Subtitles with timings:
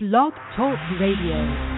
[0.00, 1.77] Blog Talk Radio.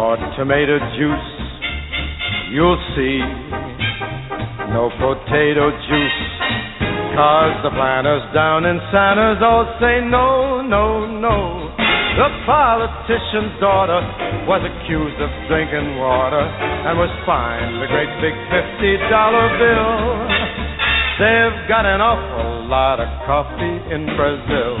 [0.00, 1.30] or tomato juice,
[2.56, 3.20] you'll see.
[4.72, 6.20] No potato juice,
[7.12, 11.68] cause the planters down in Santos all say no, no, no.
[12.16, 14.00] The politician's daughter
[14.48, 19.92] was accused of drinking water and was fined a great big $50 bill.
[21.20, 24.80] They've got an awful lot of coffee in Brazil.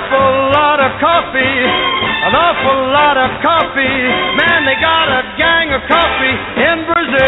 [0.00, 1.60] Awful lot of coffee,
[2.24, 4.00] an awful lot of coffee.
[4.40, 7.20] Man, they got a gang of coffee in Brazil.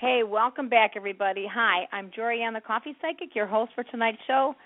[0.00, 1.46] Hey, welcome back, everybody.
[1.48, 4.56] Hi, I'm Jorianne, the Coffee Psychic, your host for tonight's show.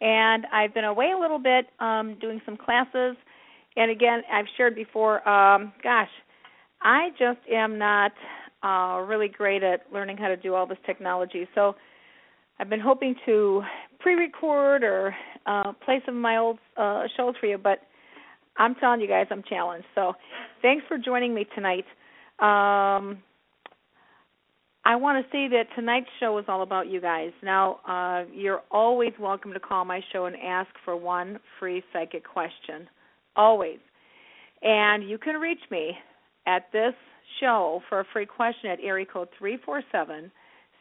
[0.00, 3.16] And I've been away a little bit um, doing some classes.
[3.74, 6.10] And again, I've shared before, um, gosh,
[6.80, 8.12] I just am not
[8.62, 11.48] uh, really great at learning how to do all this technology.
[11.54, 11.74] So
[12.58, 13.62] I've been hoping to
[13.98, 15.14] pre record or
[15.46, 17.80] uh, play some of my old uh, shows for you, but
[18.56, 19.86] I'm telling you guys, I'm challenged.
[19.94, 20.12] So
[20.60, 21.84] thanks for joining me tonight.
[22.38, 23.18] Um,
[24.84, 27.30] I want to say that tonight's show is all about you guys.
[27.42, 32.26] Now, uh, you're always welcome to call my show and ask for one free psychic
[32.26, 32.88] question.
[33.36, 33.78] Always.
[34.62, 35.92] And you can reach me
[36.46, 36.94] at this
[37.40, 40.30] show for a free question at area code 347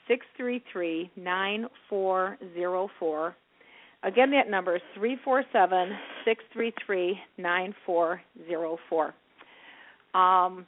[0.08, 3.36] 633 9404.
[4.04, 5.90] Again, that number is 347
[6.26, 9.14] 633 9404.
[10.14, 10.66] Um,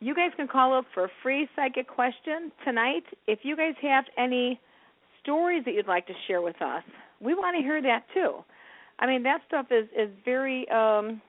[0.00, 3.04] you guys can call up for a free psychic question tonight.
[3.26, 4.58] If you guys have any
[5.22, 6.82] stories that you'd like to share with us,
[7.20, 8.38] we want to hear that too.
[8.98, 11.20] I mean, that stuff is is very um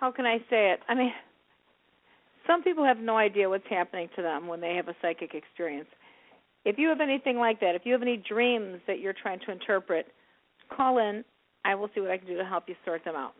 [0.00, 0.80] how can I say it?
[0.88, 1.12] I mean,
[2.46, 5.88] some people have no idea what's happening to them when they have a psychic experience.
[6.64, 9.52] If you have anything like that, if you have any dreams that you're trying to
[9.52, 10.06] interpret,
[10.74, 11.24] call in.
[11.64, 13.34] I will see what I can do to help you sort them out.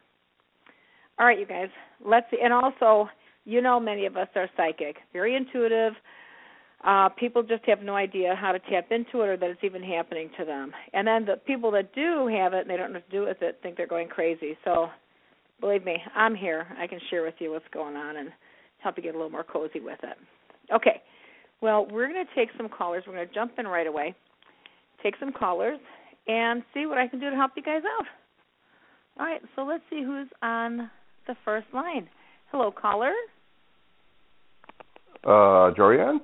[1.18, 1.68] All right, you guys.
[2.04, 2.38] Let's see.
[2.42, 3.08] And also,
[3.44, 5.94] you know, many of us are psychic, very intuitive.
[6.84, 9.82] Uh, people just have no idea how to tap into it or that it's even
[9.82, 10.72] happening to them.
[10.92, 13.24] And then the people that do have it and they don't know what to do
[13.24, 14.56] with it think they're going crazy.
[14.64, 14.88] So,
[15.60, 16.66] believe me, I'm here.
[16.78, 18.30] I can share with you what's going on and
[18.78, 20.16] help you get a little more cozy with it.
[20.72, 21.02] Okay.
[21.60, 23.04] Well, we're going to take some callers.
[23.06, 24.14] We're going to jump in right away.
[25.02, 25.78] Take some callers,
[26.28, 28.06] and see what I can do to help you guys out.
[29.18, 30.90] All right, so let's see who's on
[31.26, 32.08] the first line.
[32.52, 33.12] Hello, caller.
[35.24, 36.20] Uh, Jorianne?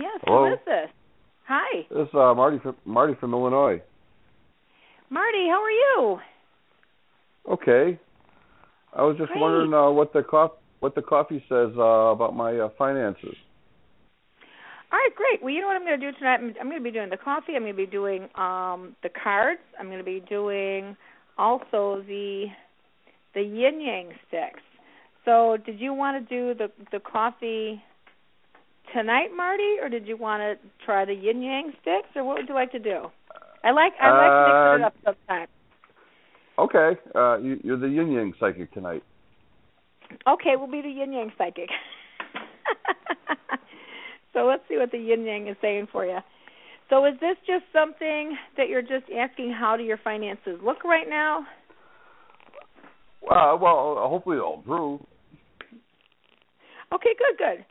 [0.00, 0.46] Yes, Hello?
[0.46, 0.88] who is this?
[1.48, 1.82] Hi.
[1.90, 3.82] This is uh, Marty from Marty from Illinois.
[5.10, 6.18] Marty, how are you?
[7.50, 7.98] Okay.
[8.94, 9.40] I was just Great.
[9.40, 13.36] wondering uh, what the cof- what the coffee says uh, about my uh, finances.
[14.92, 15.42] All right, great.
[15.42, 16.34] Well, you know what I'm going to do tonight?
[16.40, 17.54] I'm, I'm going to be doing the coffee.
[17.56, 19.60] I'm going to be doing um the cards.
[19.80, 20.96] I'm going to be doing
[21.38, 22.46] also the
[23.34, 24.60] the yin yang sticks.
[25.24, 27.82] So, did you want to do the the coffee
[28.92, 32.48] tonight, Marty, or did you want to try the yin yang sticks, or what would
[32.48, 33.06] you like to do?
[33.64, 35.48] I like I like mixing it Uh, up sometimes.
[36.58, 36.92] Okay.
[37.14, 39.02] Uh, you, you're the yin yang psychic tonight.
[40.28, 41.68] Okay, we'll be the yin yang psychic.
[44.32, 46.18] so let's see what the yin yang is saying for you.
[46.90, 51.08] So is this just something that you're just asking how do your finances look right
[51.08, 51.46] now?
[53.22, 55.00] Uh, well, hopefully it'll improve.
[56.92, 57.64] Okay, good, good.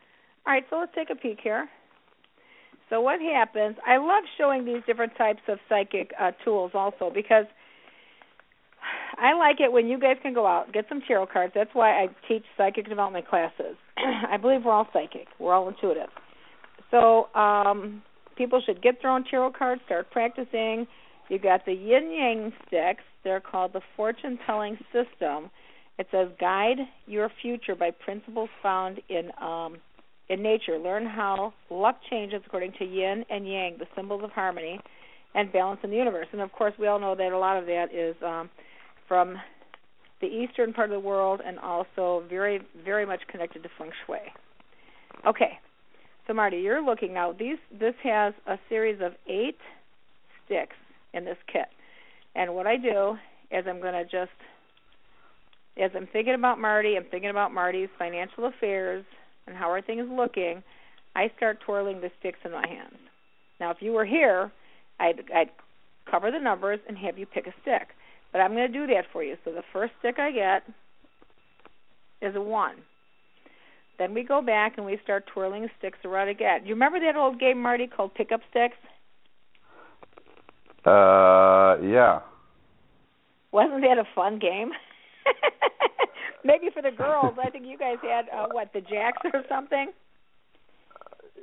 [0.47, 1.69] All right, so let's take a peek here.
[2.89, 3.77] So what happens?
[3.85, 7.45] I love showing these different types of psychic uh, tools also because
[9.17, 11.53] I like it when you guys can go out get some tarot cards.
[11.55, 13.75] That's why I teach psychic development classes.
[13.97, 15.27] I believe we're all psychic.
[15.39, 16.09] We're all intuitive.
[16.91, 18.01] So um,
[18.37, 20.87] people should get their own tarot cards, start practicing.
[21.29, 23.03] You got the yin yang sticks.
[23.23, 25.49] They're called the fortune telling system.
[25.97, 29.77] It says guide your future by principles found in um,
[30.29, 30.77] in nature.
[30.77, 34.79] Learn how luck changes according to yin and yang, the symbols of harmony
[35.35, 36.27] and balance in the universe.
[36.31, 38.49] And of course, we all know that a lot of that is um,
[39.11, 39.35] from
[40.21, 44.19] the eastern part of the world and also very very much connected to feng shui.
[45.27, 45.59] Okay.
[46.25, 47.33] So Marty, you're looking now.
[47.33, 49.57] These this has a series of eight
[50.45, 50.77] sticks
[51.13, 51.65] in this kit,
[52.35, 53.17] and what I do
[53.51, 54.31] is I'm going to just,
[55.77, 59.03] as I'm thinking about Marty, I'm thinking about Marty's financial affairs
[59.45, 60.63] and how everything is looking.
[61.17, 62.95] I start twirling the sticks in my hands.
[63.59, 64.53] Now, if you were here,
[65.01, 65.49] I'd, I'd
[66.09, 67.89] cover the numbers and have you pick a stick,
[68.31, 69.35] but I'm going to do that for you.
[69.43, 70.63] So the first stick I get
[72.21, 72.75] is a one.
[73.97, 76.63] Then we go back and we start twirling sticks around again.
[76.63, 78.77] Do you remember that old game, Marty, called Pick Up Sticks?
[80.85, 82.21] Uh, yeah.
[83.51, 84.71] Wasn't that a fun game?
[86.43, 89.91] Maybe for the girls, I think you guys had uh, what the jacks or something,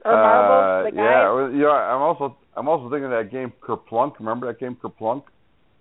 [0.05, 0.87] or marbles.
[0.87, 1.95] Uh, the yeah, yeah.
[1.95, 4.19] I'm also I'm also thinking of that game Kerplunk.
[4.19, 5.23] Remember that game Kerplunk?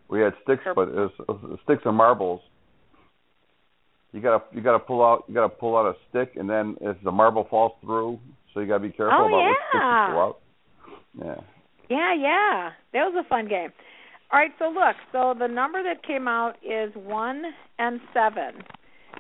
[0.09, 2.41] We had sticks, Ker- but it was, sticks and marbles.
[4.13, 6.95] You gotta you gotta pull out you gotta pull out a stick, and then if
[7.03, 8.19] the marble falls through,
[8.53, 10.07] so you gotta be careful Oh, about which stick yeah.
[10.07, 10.39] you pull out.
[11.19, 11.41] Yeah.
[11.89, 13.71] Yeah, yeah, that was a fun game.
[14.31, 17.43] All right, so look, so the number that came out is one
[17.79, 18.61] and seven.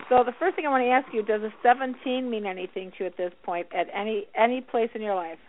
[0.09, 3.03] So the first thing I want to ask you: Does a seventeen mean anything to
[3.03, 5.39] you at this point at any any place in your life?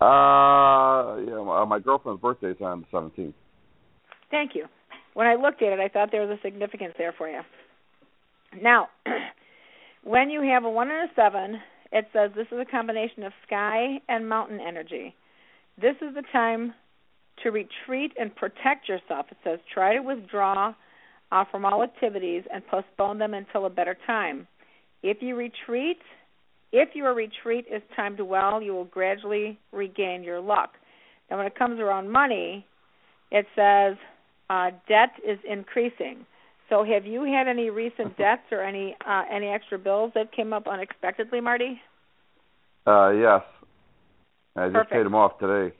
[0.00, 1.42] Uh, yeah.
[1.44, 3.34] My, my girlfriend's birthday's on the 17th.
[4.32, 4.64] Thank you.
[5.14, 7.42] When I looked at it, I thought there was a significance there for you.
[8.60, 8.88] Now,
[10.02, 11.60] when you have a one and a seven,
[11.92, 15.14] it says this is a combination of sky and mountain energy.
[15.80, 16.72] This is the time
[17.42, 19.26] to retreat and protect yourself.
[19.30, 20.74] It says try to withdraw
[21.30, 24.46] uh, from all activities and postpone them until a better time.
[25.02, 25.98] If you retreat,
[26.72, 30.70] if your retreat is timed well, you will gradually regain your luck.
[31.30, 32.66] Now, when it comes around money,
[33.30, 33.96] it says
[34.52, 36.26] uh, debt is increasing.
[36.68, 40.52] So, have you had any recent debts or any uh, any extra bills that came
[40.52, 41.80] up unexpectedly, Marty?
[42.86, 43.42] Uh, yes.
[44.54, 44.92] I just Perfect.
[44.92, 45.74] paid them off today.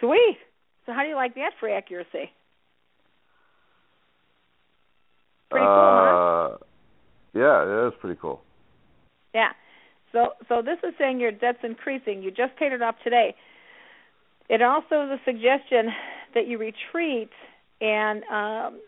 [0.00, 0.38] Sweet.
[0.86, 2.30] So, how do you like that for accuracy?
[5.50, 6.54] Pretty cool, huh?
[6.54, 6.56] uh,
[7.34, 8.42] Yeah, it is pretty cool.
[9.34, 9.50] Yeah.
[10.12, 12.22] So so this is saying your debt's increasing.
[12.22, 13.34] You just paid it off today.
[14.48, 15.88] It also is a suggestion
[16.34, 17.30] that you retreat
[17.80, 18.80] and um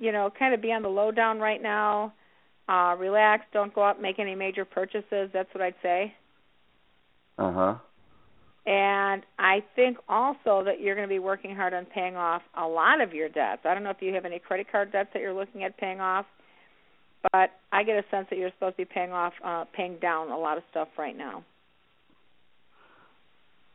[0.00, 2.12] you know, kind of be on the low down right now.
[2.68, 5.30] Uh relax, don't go out and make any major purchases.
[5.32, 6.14] That's what I'd say.
[7.38, 7.74] Uh huh.
[8.68, 12.66] And I think also that you're going to be working hard on paying off a
[12.66, 13.62] lot of your debts.
[13.64, 16.00] I don't know if you have any credit card debts that you're looking at paying
[16.00, 16.26] off,
[17.32, 20.30] but I get a sense that you're supposed to be paying off, uh, paying down
[20.30, 21.44] a lot of stuff right now.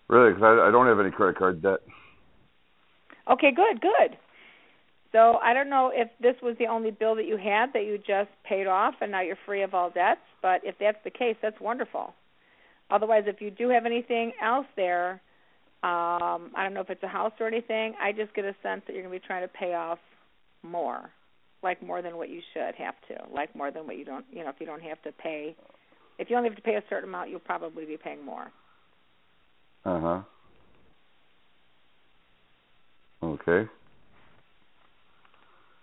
[0.08, 0.34] Really?
[0.34, 1.80] Because I, I don't have any credit card debt.
[3.32, 4.18] Okay, good, good.
[5.12, 7.98] So I don't know if this was the only bill that you had that you
[7.98, 11.36] just paid off and now you're free of all debts, but if that's the case,
[11.42, 12.14] that's wonderful.
[12.90, 15.22] Otherwise, if you do have anything else there,
[15.84, 17.94] Um, I don't know if it's a house or anything.
[18.02, 20.00] I just get a sense that you're going to be trying to pay off
[20.62, 21.10] more,
[21.62, 24.26] like more than what you should have to, like more than what you don't.
[24.32, 25.58] You know, if you don't have to pay,
[26.20, 28.48] if you only have to pay a certain amount, you'll probably be paying more.
[29.86, 30.22] Uh huh.
[33.24, 33.70] Okay.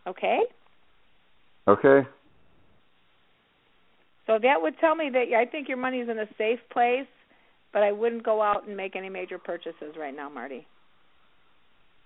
[0.06, 0.40] Okay.
[1.68, 2.08] Okay.
[4.26, 7.06] So that would tell me that I think your money is in a safe place,
[7.72, 10.66] but I wouldn't go out and make any major purchases right now, Marty.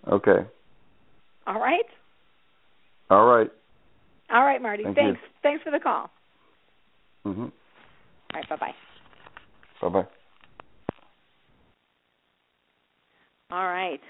[0.09, 0.47] Okay.
[1.47, 1.85] All right.
[3.11, 3.51] All right.
[4.31, 4.85] All right, Marty.
[4.85, 5.21] Thank Thanks.
[5.23, 5.29] you.
[5.43, 6.11] Thanks for the call.
[7.27, 7.39] Mhm.
[7.39, 7.53] All
[8.33, 8.49] right.
[8.49, 8.75] Bye bye.
[9.81, 10.09] Bye bye.
[13.55, 14.01] All right.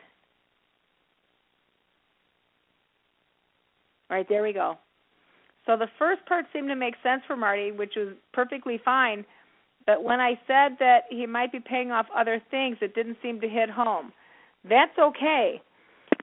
[4.08, 4.78] All right, there we go.
[5.66, 9.22] So the first part seemed to make sense for Marty, which was perfectly fine.
[9.86, 13.38] But when I said that he might be paying off other things, it didn't seem
[13.42, 14.14] to hit home.
[14.66, 15.60] That's okay.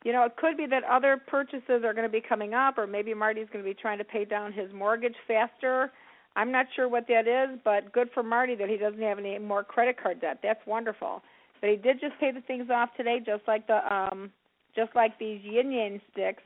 [0.03, 2.87] You know, it could be that other purchases are going to be coming up, or
[2.87, 5.91] maybe Marty's going to be trying to pay down his mortgage faster.
[6.35, 9.37] I'm not sure what that is, but good for Marty that he doesn't have any
[9.37, 10.39] more credit card debt.
[10.41, 11.21] That's wonderful.
[11.61, 14.31] But he did just pay the things off today, just like the um,
[14.75, 16.43] just like these yin yang sticks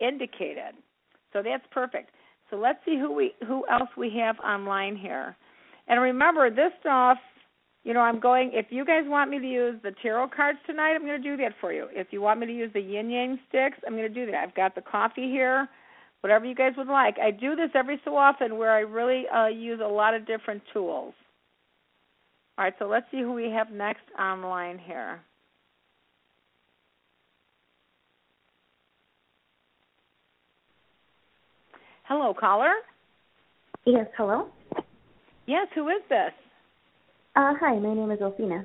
[0.00, 0.74] indicated.
[1.32, 2.10] So that's perfect.
[2.50, 5.36] So let's see who we who else we have online here.
[5.86, 7.18] And remember this stuff,
[7.82, 10.94] you know, I'm going if you guys want me to use the tarot cards tonight,
[10.94, 11.88] I'm going to do that for you.
[11.92, 14.36] If you want me to use the yin yang sticks, I'm going to do that.
[14.36, 15.68] I've got the coffee here.
[16.20, 17.18] Whatever you guys would like.
[17.18, 20.62] I do this every so often where I really uh, use a lot of different
[20.72, 21.12] tools.
[22.56, 25.20] All right, so let's see who we have next online here.
[32.04, 32.72] Hello, caller.
[33.84, 34.48] Yes, hello.
[35.46, 36.30] Yes, who is this?
[37.34, 38.64] Uh, hi, my name is Elfina.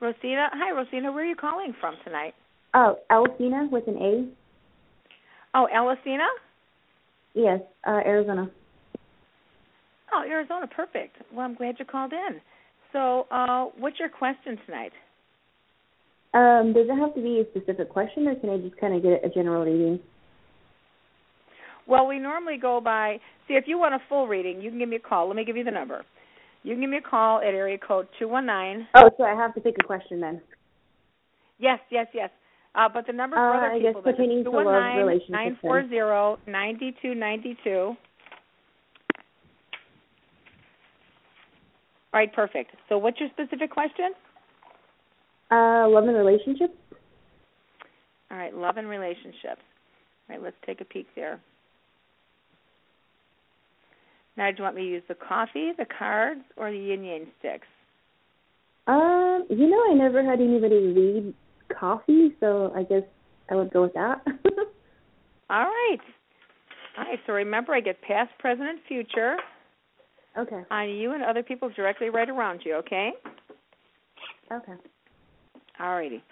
[0.00, 0.48] Rosina.
[0.52, 1.12] Hi, Rosina.
[1.12, 2.34] Where are you calling from tonight?
[2.72, 4.28] Oh, Elfina with an A.
[5.54, 6.26] Oh, Elisina?
[7.34, 8.50] Yes, uh, Arizona.
[10.16, 10.66] Oh, Arizona.
[10.66, 11.16] Perfect.
[11.32, 12.40] Well, I'm glad you called in.
[12.92, 14.92] So, uh, what's your question tonight?
[16.32, 19.02] Um, does it have to be a specific question, or can I just kind of
[19.02, 20.00] get a general reading?
[21.86, 23.20] Well, we normally go by.
[23.46, 25.28] See, if you want a full reading, you can give me a call.
[25.28, 26.04] Let me give you the number.
[26.62, 28.88] You can give me a call at area code two one nine.
[28.94, 30.40] Oh, so I have to pick a question then.
[31.58, 32.30] Yes, yes, yes.
[32.74, 35.58] Uh, but the number for Uh, other I guess people pertaining to love relationships nine
[35.60, 37.96] four zero ninety two ninety two.
[42.16, 42.70] All right, perfect.
[42.88, 44.12] So, what's your specific question?
[45.50, 46.72] Uh, love and relationships.
[48.30, 49.60] All right, love and relationships.
[49.60, 51.38] All right, let's take a peek there.
[54.38, 57.26] Now, do you want me to use the coffee, the cards, or the yin yang
[57.38, 57.68] sticks?
[58.86, 61.34] Um, you know, I never had anybody read
[61.78, 63.02] coffee, so I guess
[63.50, 64.22] I would go with that.
[65.50, 65.98] All right.
[66.96, 69.36] All right, so remember, I get past, present, and future
[70.38, 70.62] okay.
[70.70, 73.12] on you and other people directly right around you, okay?
[74.52, 74.72] Okay.
[75.80, 76.22] All righty.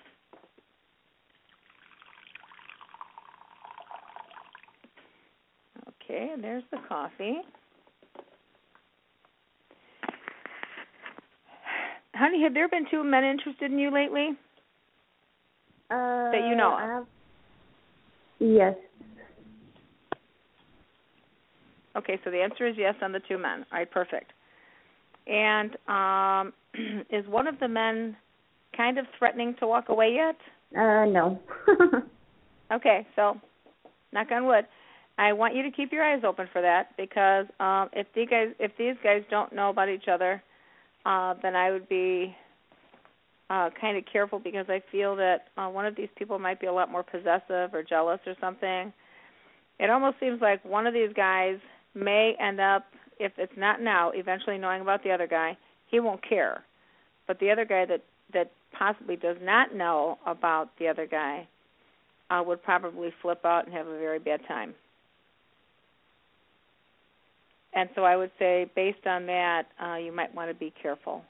[5.89, 7.39] Okay, and there's the coffee.
[12.15, 14.31] Honey, have there been two men interested in you lately?
[15.91, 17.07] Uh, That you know of.
[18.39, 18.75] Yes.
[21.97, 23.65] Okay, so the answer is yes on the two men.
[23.73, 24.33] All right, perfect.
[25.27, 26.53] And um,
[27.11, 28.17] is one of the men
[28.77, 30.37] kind of threatening to walk away yet?
[30.77, 31.41] Uh, no.
[32.73, 33.37] Okay, so
[34.13, 34.67] knock on wood.
[35.17, 38.49] I want you to keep your eyes open for that because um, if these guys
[38.59, 40.43] if these guys don't know about each other,
[41.07, 42.35] uh, then I would be
[43.49, 46.67] uh, kind of careful because I feel that uh, one of these people might be
[46.67, 48.93] a lot more possessive or jealous or something.
[49.79, 51.59] It almost seems like one of these guys
[51.95, 52.87] may end up,
[53.19, 55.57] if it's not now, eventually knowing about the other guy.
[55.87, 56.65] He won't care,
[57.27, 61.47] but the other guy that that possibly does not know about the other guy
[62.31, 64.75] uh, would probably flip out and have a very bad time.
[67.75, 71.23] And so I would say, based on that, uh, you might want to be careful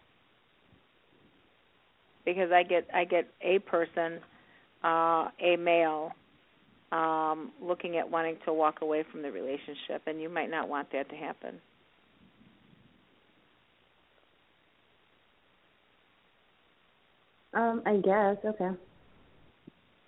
[2.25, 4.21] because I get I get a person,
[4.83, 6.13] uh, a male,
[6.95, 10.87] um, looking at wanting to walk away from the relationship, and you might not want
[10.93, 11.61] that to happen.
[17.53, 18.37] um, I guess.
[18.45, 18.71] Okay.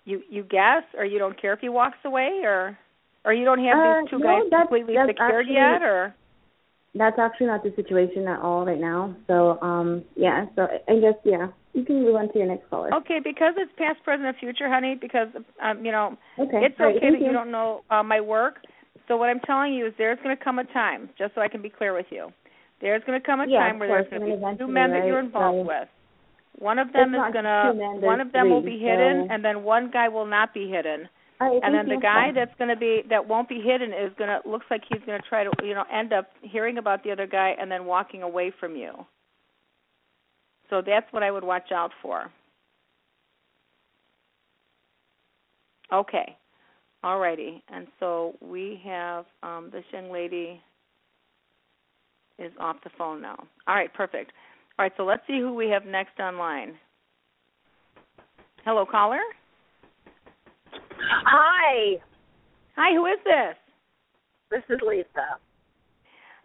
[0.05, 2.77] You you guess, or you don't care if he walks away, or
[3.25, 5.81] or you don't have Uh, these two no, guys that's- completely that's secured actually- yet,
[5.83, 6.13] or
[6.95, 9.13] That's actually not the situation at all right now.
[9.27, 10.45] So, um, yeah.
[10.55, 11.47] So I I guess, yeah.
[11.77, 12.93] You can move on to your next caller.
[12.93, 14.97] Okay, because it's past, present, and future, honey.
[14.99, 15.27] Because
[15.63, 16.65] um, you know, Okay.
[16.65, 17.33] it's All right, okay thank that you you.
[17.33, 18.55] don't know uh, my work.
[19.07, 21.47] So what I'm telling you is, there's going to come a time, just so I
[21.47, 22.29] can be clear with you.
[22.81, 25.05] There's going to come a Yeah, time where there's going to be two men that
[25.05, 25.87] you're involved with.
[26.59, 29.45] One of them It's is going to, one of them will be hidden, so- and
[29.45, 31.07] then one guy will not be hidden.
[31.39, 34.29] Right, and then the guy that's going to be that won't be hidden is going
[34.29, 37.11] to looks like he's going to try to you know end up hearing about the
[37.11, 38.91] other guy and then walking away from you.
[40.69, 42.29] So that's what I would watch out for.
[45.91, 46.35] Okay.
[47.03, 47.61] Alrighty.
[47.69, 50.61] And so we have um this young lady
[52.39, 53.47] is off the phone now.
[53.67, 54.31] All right, perfect.
[54.77, 56.75] All right, so let's see who we have next online.
[58.63, 59.21] Hello, caller.
[60.99, 61.97] Hi,
[62.77, 63.57] Hi, who is this?
[64.51, 65.41] this is Lisa.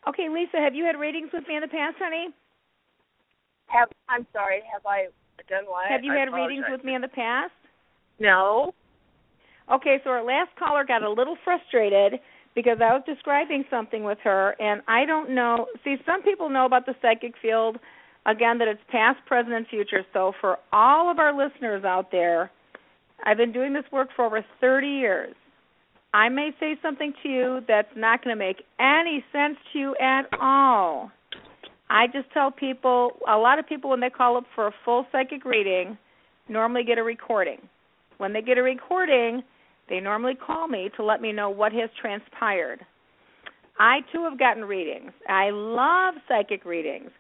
[0.09, 2.29] Okay, Lisa, have you had readings with me in the past, honey?
[3.73, 5.07] Have I'm sorry, have I
[5.49, 5.91] done what?
[5.91, 7.53] Have you I had readings with me in the past?
[8.19, 8.75] No.
[9.73, 12.21] Okay, so our last caller got a little frustrated
[12.55, 15.67] because I was describing something with her, and I don't know.
[15.85, 17.79] See, some people know about the psychic field,
[18.27, 20.05] again, that it's past, present, and future.
[20.13, 22.51] So for all of our listeners out there,
[23.25, 25.35] I've been doing this work for over 30 years.
[26.13, 29.97] I may say something to you that's not going to make any sense to you
[29.99, 31.11] at all.
[31.93, 35.07] I just tell people, a lot of people, when they call up for a full
[35.13, 35.99] psychic reading,
[36.49, 37.59] normally get a recording.
[38.17, 39.43] When they get a recording,
[39.91, 42.81] they normally call me to let me know what has transpired.
[43.79, 45.13] I too have gotten readings.
[45.29, 47.11] I love psychic readings.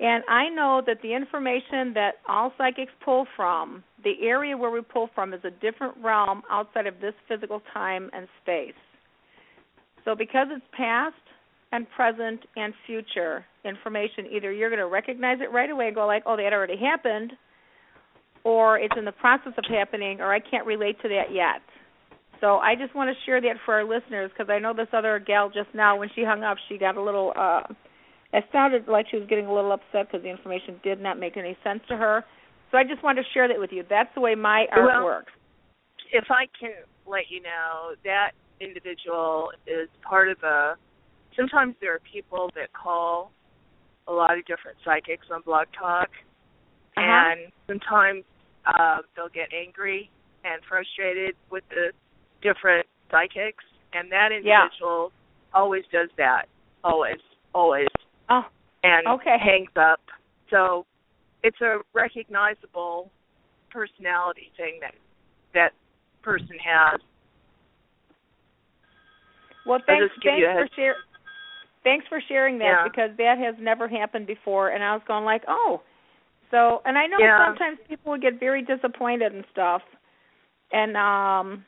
[0.00, 4.82] And I know that the information that all psychics pull from, the area where we
[4.82, 8.74] pull from, is a different realm outside of this physical time and space.
[10.04, 11.14] So, because it's past
[11.72, 16.06] and present and future information, either you're going to recognize it right away and go,
[16.06, 17.32] like, oh, that already happened,
[18.44, 21.60] or it's in the process of happening, or I can't relate to that yet.
[22.40, 25.18] So I just want to share that for our listeners because I know this other
[25.18, 27.34] gal just now, when she hung up, she got a little.
[27.36, 27.62] uh
[28.32, 31.36] It sounded like she was getting a little upset because the information did not make
[31.36, 32.24] any sense to her.
[32.70, 33.84] So I just wanted to share that with you.
[33.90, 35.32] That's the way my art Well- works.
[36.12, 36.72] If I can
[37.06, 40.76] let you know, that individual is part of a.
[41.36, 43.32] Sometimes there are people that call
[44.10, 46.10] a lot of different psychics on Blog Talk,
[46.96, 47.06] Uh-huh.
[47.06, 48.24] and sometimes
[48.66, 50.10] uh, they'll get angry
[50.44, 51.92] and frustrated with the
[52.42, 54.64] different psychics, and that Yeah.
[54.64, 55.12] individual
[55.54, 56.48] always does that,
[56.84, 57.20] always,
[57.54, 57.88] always,
[58.28, 58.46] Oh,
[58.82, 59.38] and Okay.
[59.38, 60.00] hangs up.
[60.50, 60.86] So
[61.42, 63.12] it's a recognizable
[63.70, 64.94] personality thing that
[65.52, 65.72] that
[66.22, 67.00] person has.
[69.64, 70.96] well, thanks, thanks for share.
[71.82, 72.84] Thanks for sharing that Yeah.
[72.84, 75.80] because that has never happened before, and I was going like, oh.
[76.50, 77.46] So, and I know Yeah.
[77.46, 79.82] sometimes people would get very disappointed and stuff,
[80.72, 81.64] and um,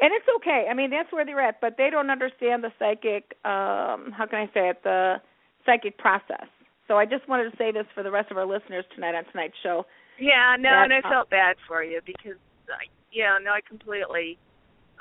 [0.00, 0.66] and it's okay.
[0.70, 3.34] I mean, that's where they're at, but they don't understand the psychic.
[3.44, 4.82] Um, how can I say it?
[4.82, 5.20] The
[5.64, 6.46] psychic process.
[6.86, 9.24] So I just wanted to say this for the rest of our listeners tonight on
[9.32, 9.86] tonight's show.
[10.18, 14.38] Yeah, no, That- and I felt bad for you because, I, yeah, no, I completely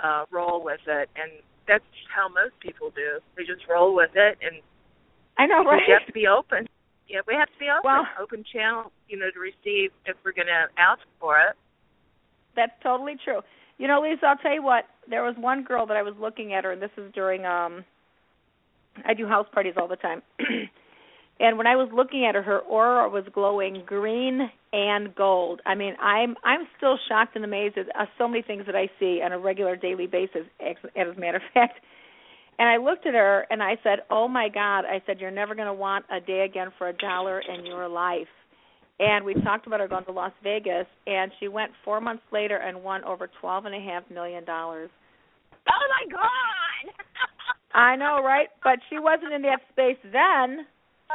[0.03, 1.31] uh roll with it, and
[1.67, 3.19] that's how most people do.
[3.35, 4.61] They just roll with it, and
[5.37, 5.81] I know, right?
[5.87, 6.67] you have to be open.
[7.07, 10.33] Yeah, we have to be open, Well- open channel, you know, to receive if we're
[10.33, 11.55] going to ask for it.
[12.55, 13.41] That's totally true.
[13.77, 14.85] You know, Lisa, I'll tell you what.
[15.07, 17.85] There was one girl that I was looking at her, and this is during um,
[19.05, 20.21] I do house parties all the time.
[21.39, 25.61] and when I was looking at her, her aura was glowing green and gold.
[25.65, 28.89] I mean, I'm I'm still shocked and amazed at uh, so many things that I
[28.99, 30.45] see on a regular daily basis.
[30.59, 31.79] As, as a matter of fact,
[32.57, 35.53] and I looked at her and I said, "Oh my God!" I said, "You're never
[35.53, 38.27] going to want a day again for a dollar in your life."
[38.99, 42.57] And we talked about her going to Las Vegas, and she went four months later
[42.57, 44.89] and won over twelve and a half million dollars.
[45.69, 46.93] Oh my God!
[47.75, 48.47] I know, right?
[48.63, 50.65] But she wasn't in that space then.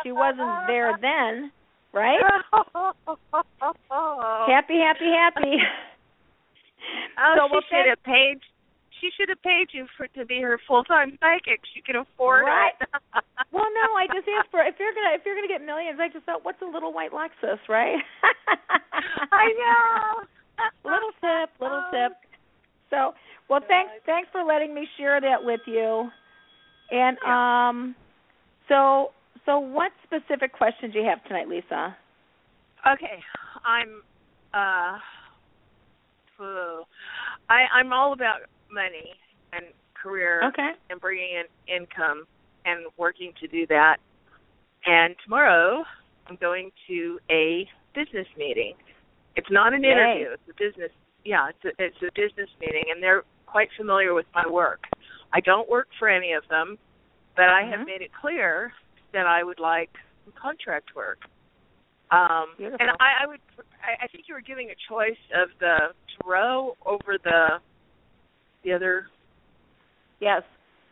[0.02, 1.52] She wasn't there then,
[1.92, 2.20] right?
[4.48, 5.56] Happy, happy, happy.
[7.16, 8.38] Oh, So, she well, should have paid.
[9.00, 11.60] She should have paid you for to be her full time psychic.
[11.74, 12.72] She could afford Right.
[12.80, 12.88] it.
[13.52, 16.00] Well, no, I just asked for if you're gonna if you're gonna get millions.
[16.00, 17.98] I just thought, what's a little white Lexus, right?
[19.30, 20.24] I know.
[20.84, 22.12] little tip, little tip.
[22.88, 23.12] So,
[23.50, 26.08] well, thanks thanks for letting me share that with you.
[26.90, 27.94] And um,
[28.68, 29.10] so
[29.46, 31.96] so what specific questions do you have tonight, Lisa?
[32.92, 33.20] Okay,
[33.64, 34.02] I'm
[34.54, 34.98] uh.
[37.48, 38.40] I I'm all about
[38.72, 39.14] money
[39.52, 39.66] and
[40.00, 40.70] career Okay.
[40.90, 42.24] and bringing in income
[42.64, 43.98] and working to do that.
[44.86, 45.84] And tomorrow
[46.26, 48.74] I'm going to a business meeting
[49.36, 49.90] It's not an Yay.
[49.92, 50.28] interview.
[50.32, 50.90] It's a business.
[51.24, 54.80] Yeah, it's a, it's a business meeting, and they're quite familiar with my work.
[55.32, 56.78] I don't work for any of them,
[57.36, 57.86] but I have Mhm.
[57.86, 58.72] made it clear
[59.12, 59.90] that I would like
[60.24, 61.18] some contract work.
[62.10, 62.78] Um, Beautiful.
[62.80, 63.40] and I, I would.
[63.82, 67.58] I, I think you were giving a choice of the tarot over the
[68.64, 69.06] the other
[70.20, 70.42] Yes.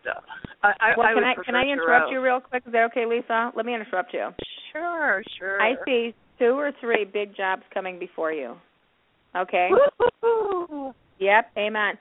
[0.02, 0.24] stuff.
[0.62, 2.11] I, I, Well, I can I can I interrupt tarot.
[2.12, 2.62] you real quick?
[2.66, 3.52] Is that okay, Lisa?
[3.54, 4.30] Let me interrupt you.
[4.72, 5.61] Sure, sure.
[5.62, 8.56] I see two or three big jobs coming before you.
[9.37, 9.68] Okay.
[10.22, 10.92] Woo-hoo.
[11.18, 11.50] Yep.
[11.59, 11.98] Amen.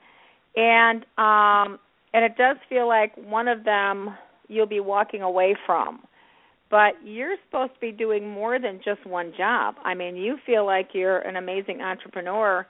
[0.56, 1.78] And um,
[2.14, 4.16] and it does feel like one of them
[4.48, 6.00] you'll be walking away from.
[6.70, 9.74] But you're supposed to be doing more than just one job.
[9.84, 12.66] I mean, you feel like you're an amazing entrepreneur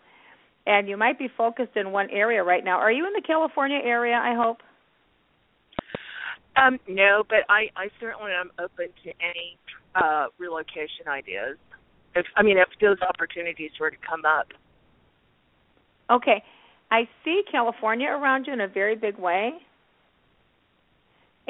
[0.67, 2.79] and you might be focused in one area right now.
[2.79, 4.59] Are you in the California area, I hope?
[6.57, 9.59] Um, no, but I, I certainly am open to any
[9.95, 11.57] uh, relocation ideas.
[12.15, 14.49] If I mean, if those opportunities were to come up.
[16.11, 16.43] Okay.
[16.91, 19.53] I see California around you in a very big way.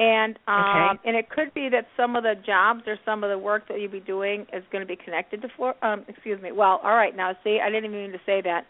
[0.01, 0.99] And um Okay.
[1.05, 3.79] and it could be that some of the jobs or some of the work that
[3.79, 5.77] you'll be doing is going to be connected to Florida.
[5.85, 6.51] Um, excuse me.
[6.51, 7.15] Well, all right.
[7.15, 8.65] Now, see, I didn't even mean to say that.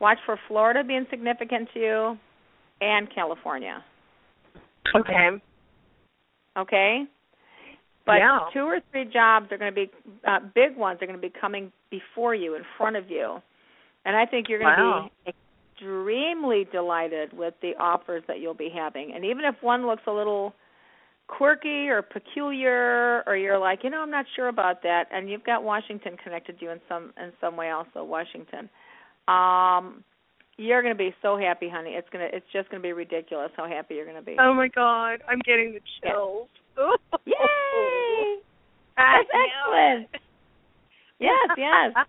[0.00, 2.18] Watch for Florida being significant to you,
[2.82, 3.82] and California.
[4.94, 5.30] Okay.
[6.58, 7.04] Okay.
[8.04, 8.40] But Yeah.
[8.52, 9.90] two or three jobs are going to be
[10.26, 11.00] uh, big ones.
[11.00, 13.40] Are going to be coming before you, in front of you,
[14.04, 15.08] and I think you're going Wow.
[15.24, 15.34] to be
[15.80, 19.12] extremely delighted with the offers that you'll be having.
[19.14, 20.54] And even if one looks a little
[21.26, 25.44] quirky or peculiar, or you're like, you know, I'm not sure about that, and you've
[25.44, 28.68] got Washington connected to you in some in some way, also Washington.
[29.28, 30.04] Um,
[30.56, 31.90] you're going to be so happy, honey.
[31.90, 34.36] It's gonna it's just going to be ridiculous how happy you're going to be.
[34.38, 36.48] Oh my God, I'm getting the chills.
[37.24, 37.34] Yay!
[38.96, 40.08] That's excellent.
[41.18, 42.06] Yes, yes.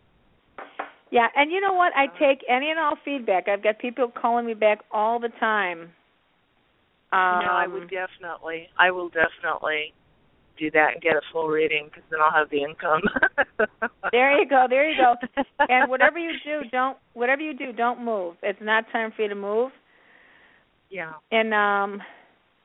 [1.12, 1.91] Yeah, and you know what?
[1.95, 3.47] I take any and all feedback.
[3.47, 5.91] I've got people calling me back all the time.
[7.12, 8.69] Um, no, I would definitely.
[8.80, 9.93] I will definitely
[10.58, 13.02] do that and get a full reading because then I'll have the income.
[14.12, 14.65] There you go.
[14.69, 15.15] There you go.
[15.69, 18.36] And whatever you do, don't whatever you do, don't move.
[18.43, 19.71] It's not time for you to move.
[20.89, 21.13] Yeah.
[21.32, 22.02] And um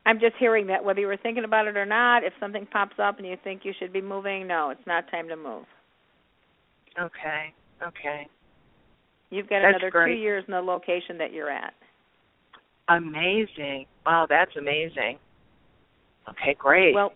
[0.06, 2.96] I'm just hearing that whether you were thinking about it or not, if something pops
[2.98, 5.64] up and you think you should be moving, no, it's not time to move.
[6.98, 7.52] Okay.
[7.86, 8.28] Okay.
[9.30, 10.14] You've got That's another great.
[10.14, 11.74] 2 years in the location that you're at.
[12.88, 13.86] Amazing.
[14.04, 15.18] Wow, that's amazing.
[16.28, 16.94] Okay, great.
[16.94, 17.12] Well,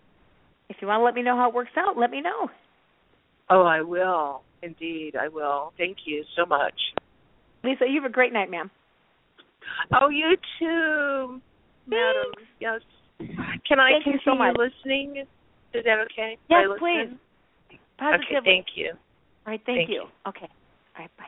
[0.69, 2.49] if you want to let me know how it works out, let me know.
[3.49, 4.41] oh, I will.
[4.63, 5.73] Indeed, I will.
[5.77, 6.73] Thank you so much.
[7.63, 8.69] Lisa, you have a great night, ma'am.
[9.99, 11.41] Oh, you too,
[11.87, 12.31] madam.
[12.59, 12.81] Yes.
[13.19, 15.17] Can I Thank you continue so listening?
[15.73, 16.37] Is that okay?
[16.49, 17.09] Yes, please.
[17.97, 18.37] Positively.
[18.37, 18.89] Okay, thank you.
[18.89, 19.95] All right, thank, thank you.
[19.95, 20.01] you.
[20.27, 20.49] Okay.
[20.49, 21.11] All right.
[21.17, 21.25] Bye.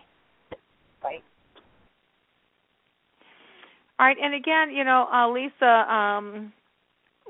[4.00, 6.52] All right, and again, you know, uh, Lisa, um,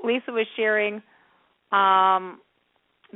[0.02, 0.94] Lisa was sharing
[1.72, 2.40] um,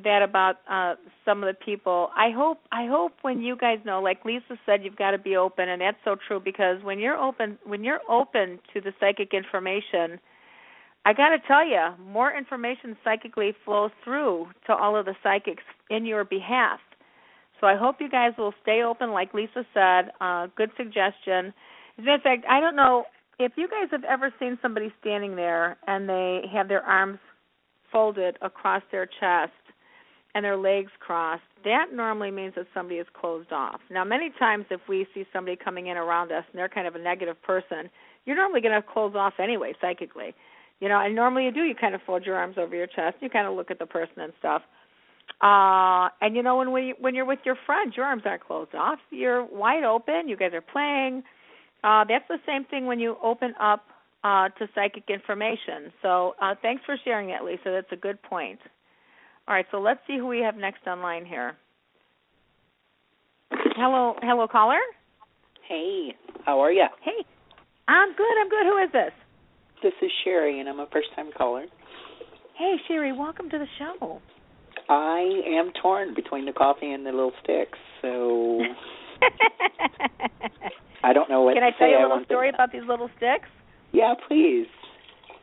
[0.05, 2.11] that about uh, some of the people.
[2.15, 5.37] I hope, I hope when you guys know, like Lisa said, you've got to be
[5.37, 9.33] open, and that's so true because when you're open, when you're open to the psychic
[9.33, 10.21] information,
[11.07, 15.63] I got to tell you, more information psychically flows through to all of the psychics
[15.91, 16.81] in your behalf.
[17.61, 20.11] So I hope you guys will stay open, like Lisa said.
[20.21, 21.53] Uh, good suggestion.
[21.97, 23.05] As a matter of fact, I don't know
[23.39, 27.19] if you guys have ever seen somebody standing there and they have their arms
[27.93, 29.53] folded across their chest
[30.35, 31.43] and their legs crossed.
[31.65, 33.81] That normally means that somebody is closed off.
[33.91, 36.95] Now, many times if we see somebody coming in around us and they're kind of
[36.95, 37.91] a negative person,
[38.25, 40.35] you're normally going to close off anyway psychically.
[40.81, 41.65] You know, and normally you do.
[41.65, 43.17] You kind of fold your arms over your chest.
[43.21, 44.63] You kind of look at the person and stuff.
[45.43, 48.75] Uh, and you know when we when you're with your friends, your arms aren't closed
[48.75, 48.99] off.
[49.11, 50.29] You're wide open.
[50.29, 51.25] You guys are playing.
[51.85, 53.85] Uh, that's the same thing when you open up
[54.25, 55.93] uh, to psychic information.
[56.03, 57.71] So uh, thanks for sharing that, Lisa.
[57.71, 58.59] That's a good point.
[59.47, 61.57] All right, so let's see who we have next online here.
[63.51, 64.81] Hello, hello, caller.
[65.67, 66.15] Hey,
[66.45, 66.87] how are you?
[67.03, 67.25] Hey,
[67.87, 68.41] I'm good.
[68.41, 68.67] I'm good.
[68.67, 69.13] Who is this?
[69.83, 71.67] This is Sherry, and I'm a first time caller.
[72.59, 73.13] Hey, Sherry.
[73.13, 74.21] Welcome to the show.
[74.89, 78.61] I am torn between the coffee and the little sticks, so
[81.03, 82.55] I don't know what Can I tell you a little story to...
[82.55, 83.49] about these little sticks?
[83.93, 84.67] Yeah, please.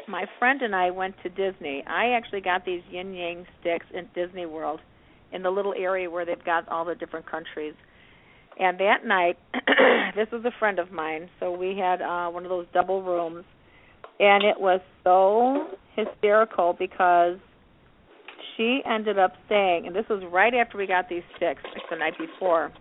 [0.08, 1.84] My friend and I went to Disney.
[1.88, 4.80] I actually got these yin yang sticks in Disney World
[5.32, 7.74] in the little area where they've got all the different countries.
[8.60, 9.38] And that night,
[10.15, 13.46] this was a friend of mine, so we had uh one of those double rooms
[14.20, 17.38] and it was so hysterical because
[18.56, 21.98] she ended up saying, and this was right after we got these sticks, like the
[21.98, 22.72] night before.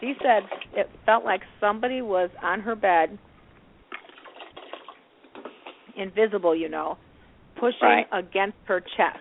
[0.00, 0.42] She said
[0.74, 3.18] it felt like somebody was on her bed,
[5.96, 6.98] invisible, you know,
[7.58, 8.06] pushing Right.
[8.12, 9.18] against her chest.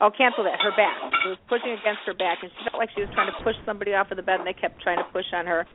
[0.00, 0.60] Oh, cancel that.
[0.60, 0.96] Her back.
[1.26, 3.56] It was pushing against her back, and she felt like she was trying to push
[3.66, 5.66] somebody off of the bed, and they kept trying to push on her.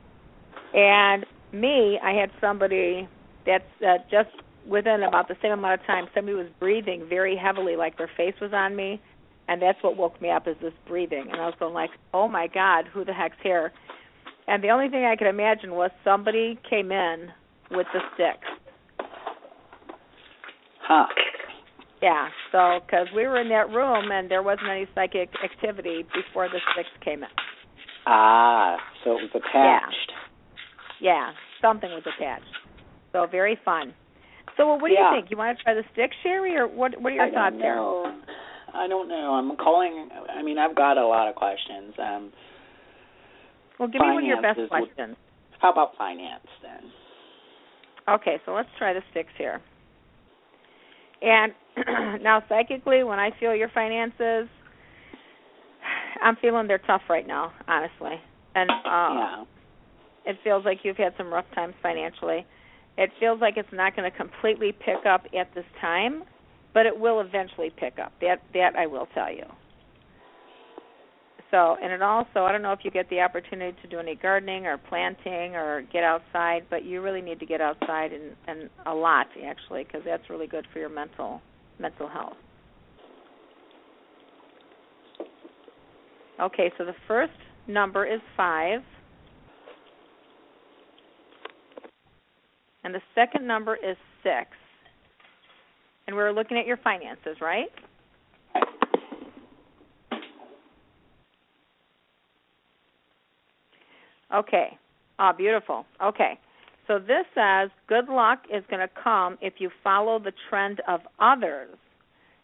[0.74, 3.08] And me, I had somebody
[3.46, 4.30] that's uh, just
[4.66, 6.08] within about the same amount of time.
[6.12, 9.00] Somebody was breathing very heavily, like their face was on me,
[9.46, 11.28] and that's what woke me up is this breathing.
[11.30, 13.72] And I was going like, "Oh my God, who the heck's here?"
[14.48, 17.28] And the only thing I could imagine was somebody came in
[17.70, 19.08] with the sticks.
[20.82, 21.06] Huh.
[22.00, 26.48] Yeah, so because we were in that room and there wasn't any psychic activity before
[26.48, 27.28] the sticks came in.
[28.06, 30.12] Ah, so it was attached.
[31.00, 31.30] Yeah, yeah
[31.60, 32.44] something was attached.
[33.12, 33.94] So very fun.
[34.56, 35.10] So well, what do Yeah.
[35.10, 35.30] you think?
[35.30, 37.00] You want to try the stick, Sherry, or what?
[37.00, 37.80] What are your I thoughts don't there?
[38.74, 39.34] I don't know.
[39.34, 40.08] I'm calling.
[40.32, 41.94] I mean, I've got a lot of questions.
[41.98, 42.32] Um,
[43.78, 45.16] Well, give me one of your best questions.
[45.60, 46.90] how about finance then?
[48.08, 49.60] Okay, so let's try the six here.
[51.22, 51.52] And
[52.22, 54.48] now, psychically, when I feel your finances,
[56.22, 58.20] I'm feeling they're tough right now, honestly.
[58.54, 59.44] And uh, yeah.
[60.24, 62.46] it feels like you've had some rough times financially.
[62.96, 66.22] It feels like it's not going to completely pick up at this time,
[66.72, 68.12] but it will eventually pick up.
[68.20, 69.44] That that I will tell you.
[71.50, 74.16] So, and it also, I don't know if you get the opportunity to do any
[74.16, 78.68] gardening or planting or get outside, but you really need to get outside and and
[78.86, 81.40] a lot actually because that's really good for your mental
[81.78, 82.36] mental health.
[86.40, 87.32] Okay, so the first
[87.66, 88.80] number is 5.
[92.84, 94.34] And the second number is 6.
[96.06, 97.70] And we're looking at your finances, right?
[104.34, 104.76] Okay.
[105.18, 105.86] Ah, beautiful.
[106.02, 106.38] Okay.
[106.86, 111.00] So this says good luck is going to come if you follow the trend of
[111.18, 111.76] others.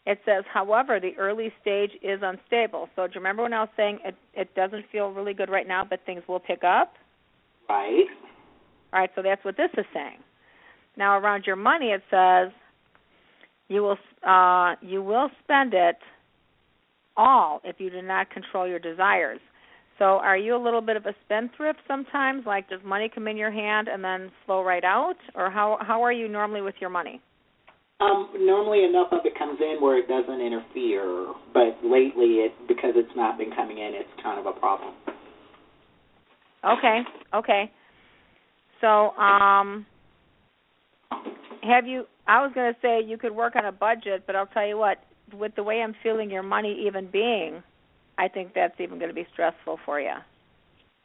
[0.04, 2.88] It says, however, the early stage is unstable.
[2.96, 5.68] So do you remember when I was saying it, it doesn't feel really good right
[5.68, 6.94] now, but things will pick up?
[7.68, 8.06] Right.
[8.92, 10.18] All right, so that's what this is saying.
[10.96, 12.52] Now around your money, it says
[13.68, 15.96] you will uh, you will spend it
[17.16, 19.40] all if you do not control your desires.
[20.02, 22.44] So are you a little bit of a spendthrift sometimes?
[22.44, 26.02] Like does money come in your hand and then flow right out, or how how
[26.02, 27.20] are you normally with your money?
[28.00, 32.94] Um, normally enough of it comes in where it doesn't interfere, but lately it because
[32.96, 34.92] it's not been coming in, it's kind of a problem.
[36.64, 37.70] Okay, okay.
[38.80, 39.86] So, um,
[41.62, 42.06] have you?
[42.26, 44.76] I was going to say you could work on a budget, but I'll tell you
[44.76, 44.98] what.
[45.32, 47.62] With the way I'm feeling your money even being,
[48.22, 50.14] I think that's even going to be stressful for you.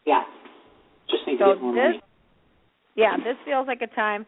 [0.06, 0.23] Yeah.
[1.10, 2.01] Just need So to get more this, money.
[2.95, 4.21] yeah, this feels like a time.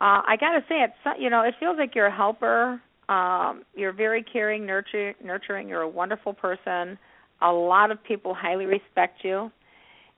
[0.00, 2.80] Uh, I got to say, it's you know, it feels like you're a helper.
[3.08, 5.68] Um, you're very caring, nurturing, nurturing.
[5.68, 6.98] You're a wonderful person.
[7.42, 9.50] A lot of people highly respect you,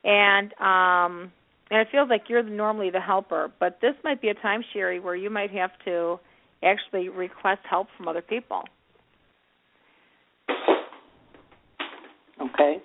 [0.04, 1.32] and um,
[1.70, 3.50] and it feels like you're normally the helper.
[3.58, 6.20] But this might be a time, Sherry, where you might have to
[6.62, 8.62] actually request help from other people.
[12.42, 12.78] Okay.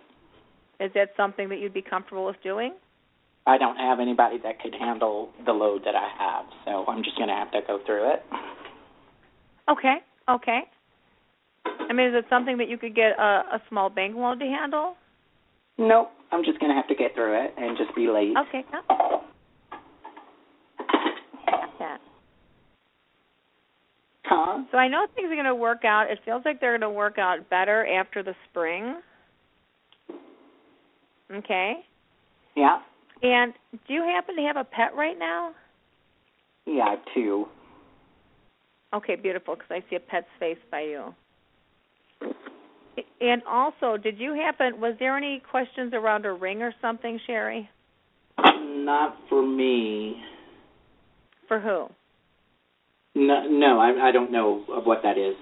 [0.79, 2.73] Is that something that you'd be comfortable with doing?
[3.47, 7.17] I don't have anybody that could handle the load that I have, so I'm just
[7.17, 8.23] going to have to go through it.
[9.69, 9.97] Okay,
[10.29, 10.59] okay.
[11.65, 14.45] I mean, is it something that you could get a, a small bank loan to
[14.45, 14.95] handle?
[15.77, 16.11] Nope.
[16.31, 18.33] I'm just going to have to get through it and just be late.
[18.49, 19.17] Okay, yeah.
[21.79, 21.97] Yeah.
[24.25, 24.63] Huh?
[24.71, 26.11] So I know things are going to work out.
[26.11, 28.95] It feels like they're going to work out better after the spring.
[31.33, 31.73] Okay.
[32.55, 32.79] Yeah.
[33.21, 33.53] And
[33.87, 35.51] do you happen to have a pet right now?
[36.65, 37.45] Yeah, two.
[38.93, 41.13] Okay, beautiful, because I see a pet's face by you.
[43.19, 44.79] And also, did you happen?
[44.79, 47.69] Was there any questions around a ring or something, Sherry?
[48.37, 50.21] Not for me.
[51.47, 51.87] For who?
[53.15, 55.35] No, no, I, I don't know of what that is.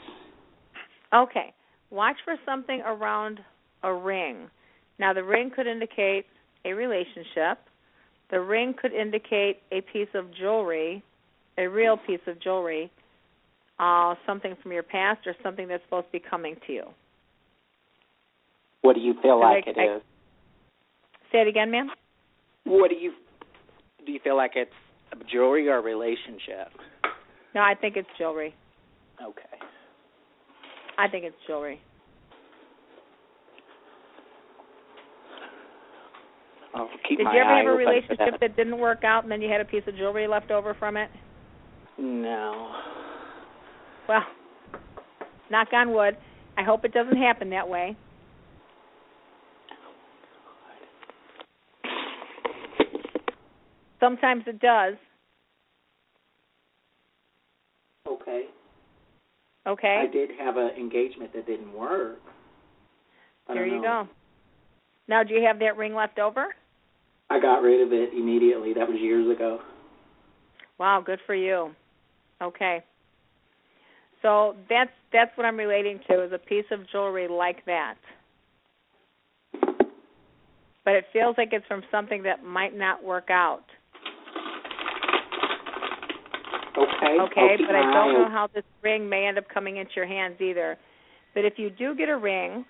[1.13, 1.54] Okay.
[1.91, 3.39] Watch for something around
[3.84, 4.50] a ring.
[4.97, 6.25] Now, the ring could indicate
[6.63, 7.60] a relationship.
[8.31, 11.03] The ring could indicate a piece of jewelry,
[11.58, 12.89] a real piece of jewelry,
[13.79, 16.84] uh, something from your past, or something that's supposed to be coming to you.
[18.81, 20.01] What do you feel I- like it I- is?
[21.31, 21.91] Say it again, ma'am.
[22.63, 23.13] What do you
[24.05, 24.12] do?
[24.12, 24.73] You feel like it's
[25.12, 26.71] a jewelry or a relationship?
[27.53, 28.53] No, I think it's jewelry.
[29.21, 29.60] Okay.
[30.97, 31.81] I think it's jewelry.
[36.75, 38.39] I'll keep Did my you ever eye have a relationship that.
[38.41, 40.97] that didn't work out and then you had a piece of jewelry left over from
[40.97, 41.09] it?
[41.97, 42.75] No.
[44.09, 44.23] Well,
[45.49, 46.17] knock on wood.
[46.57, 47.95] I hope it doesn't happen that way.
[54.01, 54.95] Sometimes it does.
[58.07, 58.43] Okay.
[59.65, 60.05] Okay.
[60.07, 62.19] I did have an engagement that didn't work.
[63.47, 63.81] I There you know.
[63.81, 64.07] go.
[65.07, 66.53] Now, do you have that ring left over?
[67.29, 68.73] I got rid of it immediately.
[68.73, 69.59] That was years ago.
[70.77, 71.71] Wow, good for you.
[72.41, 72.83] Okay.
[74.21, 77.95] So that's that's what I'm relating to is a piece of jewelry like that.
[80.83, 83.63] But it feels like it's from something that might not work out.
[86.77, 87.17] Okay.
[87.21, 90.35] Okay, but I don't know how this ring may end up coming into your hands
[90.41, 90.77] either.
[91.33, 92.65] But if you do get a ring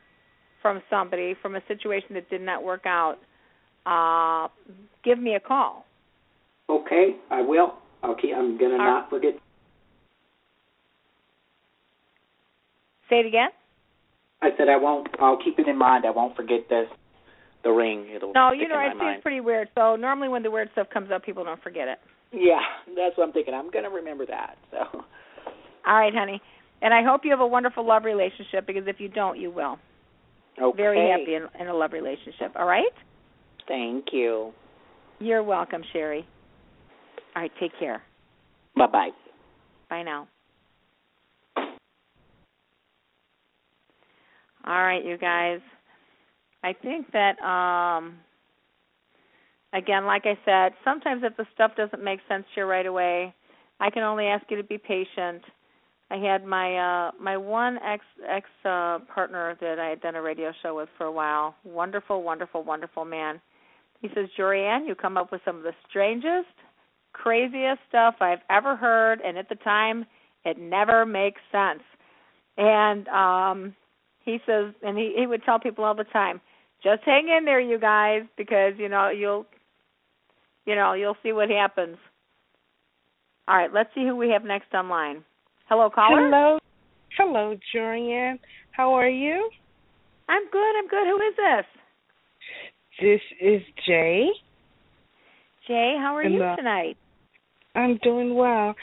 [0.62, 3.18] from somebody from a situation that did not work out,
[3.86, 4.48] uh
[5.04, 5.86] give me a call.
[6.70, 7.76] Okay, I will.
[8.04, 8.16] I'll.
[8.36, 9.34] I'm gonna All not forget.
[13.10, 13.50] Say it again?
[14.42, 15.08] I said I won't.
[15.20, 16.06] I'll keep it in mind.
[16.06, 16.88] I won't forget this.
[17.64, 18.08] The ring.
[18.16, 18.34] It'll.
[18.34, 19.22] No, you know, in I my see mind.
[19.22, 19.70] pretty weird.
[19.76, 22.00] So normally when the weird stuff comes up, people don't forget it.
[22.32, 22.60] Yeah,
[22.96, 23.54] that's what I'm thinking.
[23.54, 24.58] I'm gonna remember that.
[24.72, 24.78] So.
[25.88, 26.42] All right, honey.
[26.82, 29.78] And I hope you have a wonderful love relationship because if you don't, you will.
[30.62, 30.78] Okay.
[30.78, 32.52] Very happy in, in a love relationship.
[32.56, 32.92] All right?
[33.68, 34.52] Thank you.
[35.20, 36.26] You're welcome, Sherry.
[37.36, 38.02] All right, take care.
[38.76, 39.10] Bye bye.
[39.90, 40.28] Bye now.
[44.68, 45.60] All right, you guys.
[46.64, 48.16] I think that um
[49.74, 53.34] again, like I said, sometimes if the stuff doesn't make sense to you right away,
[53.80, 55.44] I can only ask you to be patient.
[56.10, 60.22] I had my uh my one ex ex uh partner that I had done a
[60.22, 61.56] radio show with for a while.
[61.64, 63.40] Wonderful, wonderful, wonderful man.
[64.02, 66.54] He says, Jorianne, you come up with some of the strangest,
[67.14, 70.06] craziest stuff I've ever heard and at the time
[70.44, 71.82] it never makes sense.
[72.58, 73.76] And um
[74.24, 76.42] he says and he, he would tell people all the time,
[76.84, 79.46] just hang in there you guys because, you know, you'll
[80.66, 81.98] you know, you'll see what happens.
[83.48, 85.24] All right, let's see who we have next online.
[85.70, 86.22] Hello, caller.
[86.22, 86.60] Hello.
[87.18, 88.40] Hello, Jorianne.
[88.72, 89.50] How are you?
[90.28, 90.78] I'm good.
[90.78, 91.08] I'm good.
[91.08, 91.66] Who is this?
[93.02, 94.28] This is Jay.
[95.68, 96.56] Jay, how are you Hello.
[96.56, 96.96] tonight?
[97.76, 98.74] I'm doing well.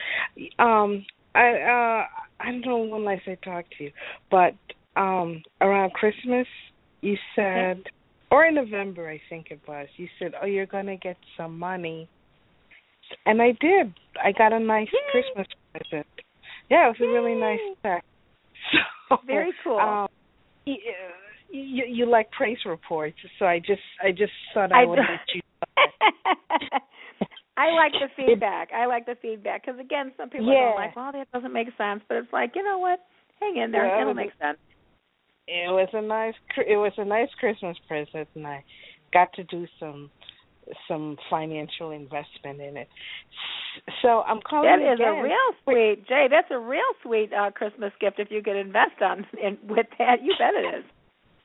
[0.59, 2.05] Um I uh
[2.41, 3.91] I don't know when last I talked to you,
[4.31, 4.55] but
[4.97, 6.47] um around Christmas
[7.01, 7.83] you said
[8.31, 12.07] or in November I think it was, you said, Oh, you're gonna get some money.
[13.25, 13.95] And I did.
[14.23, 15.11] I got a nice Yay.
[15.11, 16.07] Christmas present.
[16.69, 18.05] Yeah, it was a really nice check.
[19.09, 19.79] So Very cool.
[19.79, 20.09] Um,
[20.65, 20.77] you,
[21.53, 25.21] you you like praise reports, so I just I just thought I I, would let
[25.35, 25.41] you.
[27.57, 28.71] I like the feedback.
[28.75, 32.03] I like the feedback because again, some people are like, "Well, that doesn't make sense,"
[32.09, 33.01] but it's like, you know what?
[33.41, 33.87] Hang in there.
[33.87, 34.59] Yeah, It'll make sense.
[35.47, 38.65] It was a nice it was a nice Christmas present, and I
[39.13, 40.11] got to do some
[40.89, 42.89] some financial investment in it.
[44.01, 45.19] So I'm calling That is again.
[45.19, 46.29] a real sweet, Jay.
[46.31, 50.23] That's a real sweet uh Christmas gift if you could invest on in with that.
[50.23, 50.85] You bet it is.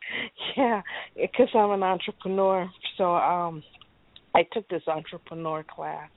[0.58, 0.82] Yeah,
[1.16, 2.68] because I'm an entrepreneur,
[2.98, 3.62] so um,
[4.34, 6.10] I took this entrepreneur class,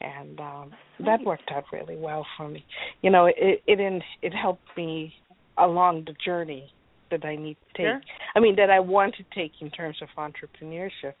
[0.00, 0.72] and um,
[1.04, 2.64] that worked out really well for me.
[3.02, 5.12] You know, it it in, it helped me
[5.58, 6.72] along the journey
[7.10, 7.86] that I need to take.
[7.86, 8.00] Sure.
[8.34, 11.14] I mean, that I want to take in terms of entrepreneurship.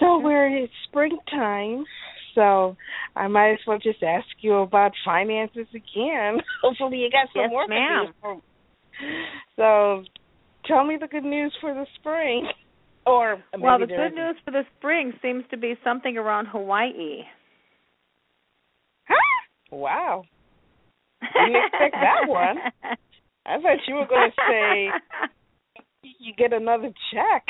[0.00, 1.84] So we're it's springtime,
[2.34, 2.76] so
[3.16, 6.40] I might as well just ask you about finances again.
[6.62, 8.04] Hopefully, you got some Yes, more good ma'am.
[8.04, 8.42] news for me.
[9.56, 10.04] So,
[10.66, 12.46] tell me the good news for the spring,
[13.06, 17.22] or well, the good news for the spring seems to be something around Hawaii.
[19.70, 20.24] Wow,
[21.20, 22.58] Didn't expect that one.
[23.46, 24.88] I thought you were going to say
[26.20, 27.44] you get another check.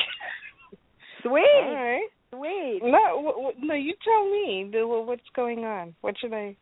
[1.23, 2.09] Sweet, All right.
[2.31, 2.81] sweet.
[2.83, 4.71] No, w- w- no, you tell me.
[4.73, 5.95] The- What's going on?
[6.01, 6.57] What should I,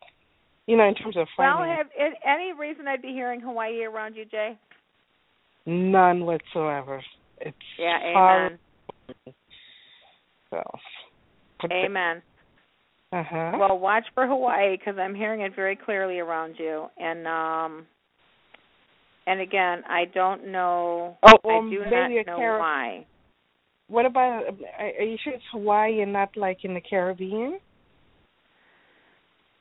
[0.67, 1.87] you know, in terms of Well, finance?
[1.97, 4.57] have any reason I'd be hearing Hawaii around you, Jay?
[5.65, 7.01] None whatsoever.
[7.39, 8.59] It's Yeah, amen.
[10.49, 10.61] So.
[11.71, 12.21] Amen.
[13.13, 13.51] Uh huh.
[13.59, 17.85] Well, watch for Hawaii because I'm hearing it very clearly around you, and um,
[19.27, 21.17] and again, I don't know.
[21.23, 23.05] Oh, well, I do maybe not know Carib- why.
[23.87, 24.43] What about?
[24.79, 27.59] Are are you sure it's Hawaii and not like in the Caribbean?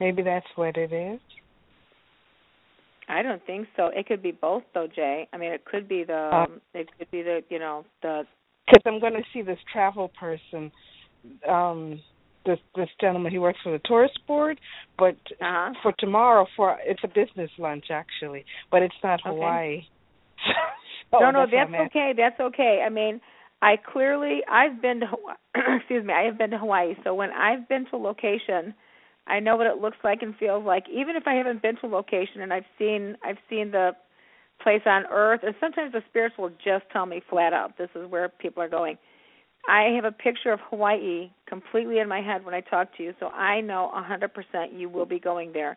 [0.00, 1.20] Maybe that's what it is.
[3.08, 3.86] I don't think so.
[3.86, 5.28] It could be both, though, Jay.
[5.32, 8.22] I mean, it could be the um, it could be the you know the
[8.66, 10.70] because I'm going to see this travel person.
[11.48, 12.00] Um,
[12.44, 14.60] this this gentleman he works for the tourist board,
[14.98, 15.72] but Uh-huh.
[15.82, 19.30] for tomorrow for it's a business lunch actually, but it's not Okay.
[19.30, 19.82] Hawaii.
[21.12, 22.12] no, so no, Oh, that's that's okay.
[22.16, 22.82] That's okay.
[22.84, 23.20] I mean,
[23.60, 25.36] I clearly I've been to Hawaii.
[25.78, 26.94] excuse me, I have been to Hawaii.
[27.04, 28.74] So when I've been to a location,
[29.26, 30.84] I know what it looks like and feels like.
[30.92, 33.92] Even if I haven't been to a location and I've seen I've seen the
[34.62, 38.08] place on earth, and sometimes the spirits will just tell me flat out, this is
[38.10, 38.96] where people are going.
[39.68, 43.14] I have a picture of Hawaii completely in my head when I talk to you,
[43.20, 44.28] so I know a 100%
[44.78, 45.76] you will be going there.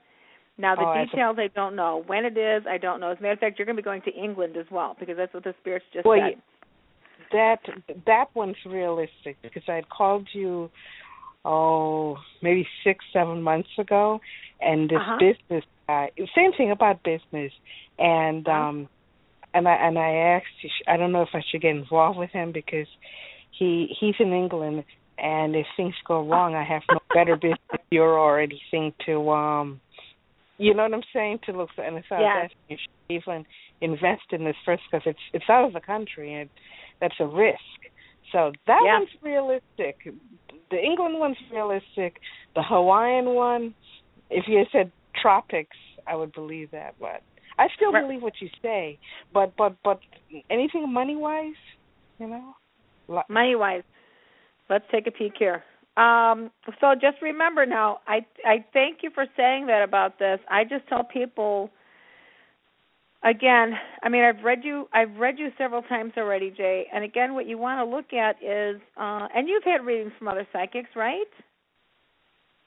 [0.58, 2.04] Now the Oh, details I don't know.
[2.08, 3.12] When it is, I don't know.
[3.12, 5.18] As a matter of fact, you're going to be going to England as well because
[5.18, 6.42] that's what the spirits just Well, said.
[7.32, 7.60] that
[8.06, 10.70] that one's realistic because I had called you
[11.46, 14.20] oh maybe six seven months ago,
[14.62, 15.18] and this Uh-huh.
[15.20, 17.54] business guy same thing about business,
[18.00, 18.56] and Uh-huh.
[18.60, 18.90] um
[19.54, 22.52] and I and I asked I don't know if I should get involved with him
[22.52, 22.88] because
[23.58, 24.84] he he's in England
[25.18, 29.82] and if things go wrong I have no better business bureau or anything to um
[30.58, 32.44] you know what I'm saying to look for and so I was Yes.
[32.44, 33.46] asking you should even
[33.82, 36.50] invest in this first because it's it's out of the country and
[37.02, 37.60] that's a risk.
[38.32, 39.00] So that Yeah.
[39.00, 39.96] one's realistic.
[40.72, 42.20] The England one's realistic.
[42.56, 43.74] The Hawaiian one,
[44.30, 44.92] if you had said
[45.22, 46.96] tropics, I would believe that.
[47.00, 47.22] But
[47.58, 48.04] I still Right.
[48.04, 48.98] believe what you say.
[49.34, 50.00] But but but
[50.50, 51.54] anything money wise,
[52.20, 52.56] you know.
[53.30, 53.84] Money wise,
[54.70, 55.64] let's take a peek here.
[55.98, 56.52] Um,
[56.82, 60.40] so just remember now, I I thank you for saying that about this.
[60.50, 61.70] I just tell people
[63.26, 63.74] again,
[64.04, 66.86] I mean I've read you I've read you several times already, Jay.
[66.94, 70.28] And again what you want to look at is uh and you've had readings from
[70.28, 71.26] other psychics, right?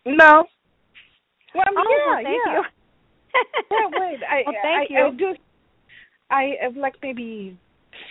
[0.04, 0.44] No.
[1.54, 2.52] Well, I mean, oh, yeah, well, thank yeah.
[2.54, 2.62] you.
[3.70, 4.20] yeah, wait.
[4.28, 5.06] I, well, thank I, you.
[5.06, 5.34] I do.
[6.30, 7.58] I like maybe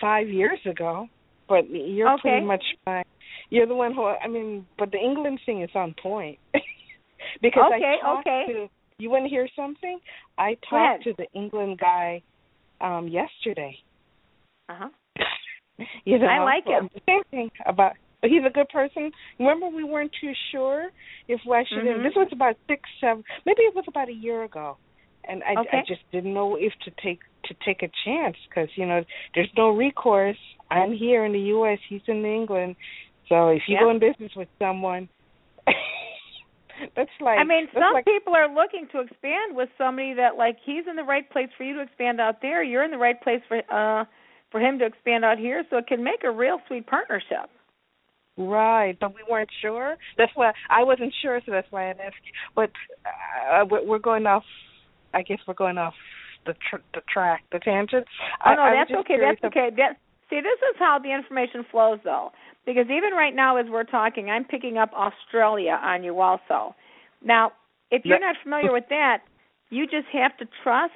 [0.00, 1.06] five years ago,
[1.48, 2.20] but you're Okay.
[2.22, 3.04] pretty much my.
[3.50, 4.04] You're the one who.
[4.06, 6.38] I mean, but the England thing is on point
[7.42, 8.52] because Okay, I talked okay.
[8.52, 8.68] to.
[8.98, 10.00] You want to hear something?
[10.36, 12.22] I talked to the England guy
[12.80, 13.76] um yesterday.
[14.68, 14.88] Uh-huh.
[16.04, 16.88] You know, I like him.
[17.06, 17.92] Same thing about.
[18.22, 19.12] He's a good person.
[19.38, 20.88] Remember, we weren't too sure
[21.28, 21.84] if I should.
[21.84, 22.02] Mhm.
[22.02, 24.76] This was about six, seven, maybe it was about a year ago,
[25.28, 25.78] and I, Okay.
[25.78, 29.04] I just didn't know if to take to take a chance because you know
[29.36, 30.36] there's no recourse.
[30.68, 31.78] I'm here in the U.S.
[31.88, 32.74] He's in England,
[33.28, 33.82] so if you Yeah.
[33.84, 35.08] go in business with someone,
[36.96, 40.56] that's like I mean, some like, people are looking to expand with somebody that like
[40.64, 42.62] he's in the right place for you to expand out there.
[42.62, 44.04] You're in the right place for uh
[44.50, 47.50] for him to expand out here, so it can make a real sweet partnership.
[48.38, 49.96] Right, but we weren't sure.
[50.16, 52.32] That's why I wasn't sure, so that's why I asked you.
[52.54, 52.70] But
[53.04, 54.44] uh, we're we're going off.
[55.12, 55.94] I guess we're going off
[56.46, 58.06] the tr- the track, the tangent.
[58.46, 59.16] Oh no, I that's okay.
[59.20, 59.70] That's okay.
[59.76, 59.98] That
[60.30, 62.32] see, this is how the information flows, though,
[62.66, 66.74] because even right now, as we're talking, I'm picking up Australia on you also.
[67.24, 67.52] Now,
[67.90, 69.22] if you're not familiar with that,
[69.70, 70.92] you just have to trust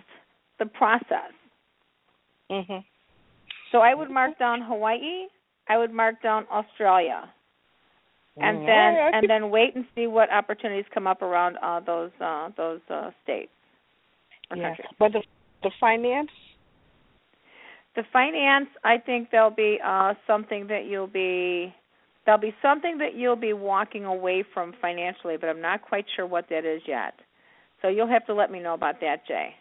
[0.59, 1.33] the process.
[2.51, 2.85] Mhm.
[3.71, 5.29] So I would mark down Hawaii.
[5.69, 7.33] I would mark down Australia,
[8.37, 11.57] and Mm, then all right, and then wait and see what opportunities come up around
[11.63, 13.53] uh, those uh, those uh, states
[14.51, 14.69] or yeah.
[14.69, 14.89] countries.
[14.99, 15.23] But the
[15.63, 16.31] the finance.
[17.95, 21.75] The finance, I think there'll be uh, something that you'll be
[22.25, 26.27] there'll be something that you'll be walking away from financially, but I'm not quite sure
[26.27, 27.15] what that is yet.
[27.83, 29.55] So you'll have to let me know about that, Jay.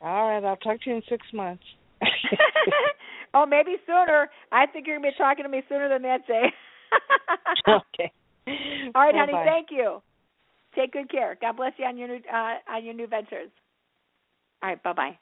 [0.00, 1.64] All right, I'll talk to you in six months.
[3.34, 4.28] oh, maybe sooner.
[4.50, 6.44] I think you're gonna be talking to me sooner than that, Jay.
[7.68, 8.12] okay.
[8.94, 9.32] All right, honey.
[9.32, 9.44] Bye-bye.
[9.44, 10.00] Thank you.
[10.74, 11.36] Take good care.
[11.40, 13.50] God bless you on your new uh, on your new ventures.
[14.62, 14.82] All right.
[14.82, 15.18] Bye bye.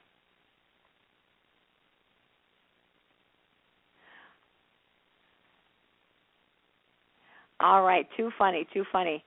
[7.59, 8.07] All right.
[8.17, 8.67] Too funny.
[8.73, 9.23] Too funny.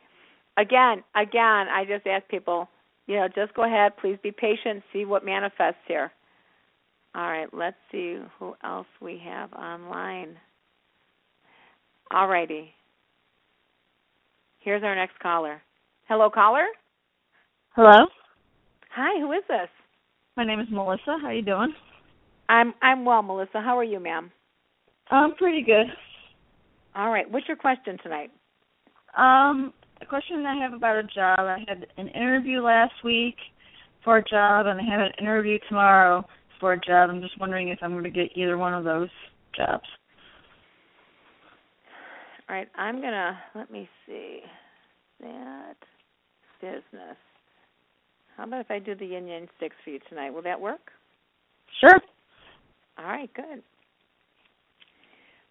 [0.57, 1.67] Again, again.
[1.69, 2.69] I just ask people,
[3.07, 3.93] you know, just go ahead.
[4.01, 4.83] Please be patient.
[4.93, 6.13] See what manifests here.
[7.15, 7.49] All right.
[7.53, 10.37] Let's see who else we have online.
[12.11, 12.71] All righty.
[14.61, 15.61] Here's our next caller.
[16.09, 16.67] Hello, caller.
[17.75, 18.07] Hello,
[18.95, 19.69] Hi, who is this?
[20.37, 21.17] my name is Melissa.
[21.23, 21.73] How you doing?
[22.51, 23.63] I'm I'm well, Melissa.
[23.63, 24.31] How are you, ma'am?
[25.11, 25.87] I'm pretty good.
[26.95, 27.31] All right.
[27.31, 28.31] What's your question tonight?
[29.17, 31.39] Um, a question I have about a job.
[31.39, 33.37] I had an interview last week
[34.05, 36.27] for a job, and I have an interview tomorrow
[36.61, 37.11] for a job.
[37.11, 39.09] I'm just wondering if I'm going to get either one of those
[39.57, 39.85] jobs.
[42.49, 42.69] All right.
[42.77, 44.41] I'm gonna let me see
[45.21, 45.77] that
[46.61, 47.17] business.
[48.37, 50.31] How about if I do the yin yang sticks for you tonight?
[50.31, 50.91] Will that work?
[51.81, 51.99] Sure.
[52.99, 53.33] All right.
[53.35, 53.63] Good.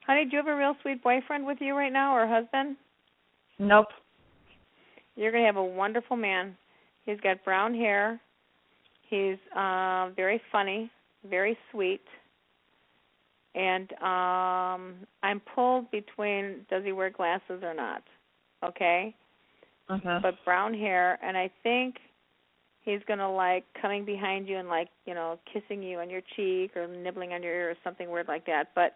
[0.06, 2.76] Honey, do you have a real sweet boyfriend with you right now or husband?
[3.60, 3.88] Nope.
[5.16, 6.56] You're going to have a wonderful man.
[7.06, 8.20] He's got brown hair.
[9.10, 10.89] He's uh very funny,
[11.30, 12.02] very sweet.
[13.54, 18.04] And um I'm pulled between does he wear glasses or not?
[18.64, 19.14] Okay?
[19.89, 20.18] Okay.
[20.22, 21.95] But brown hair and I think
[22.84, 26.22] he's going to like coming behind you and like, you know, kissing you on your
[26.36, 28.70] cheek or nibbling on your ear or something weird like that.
[28.76, 28.95] But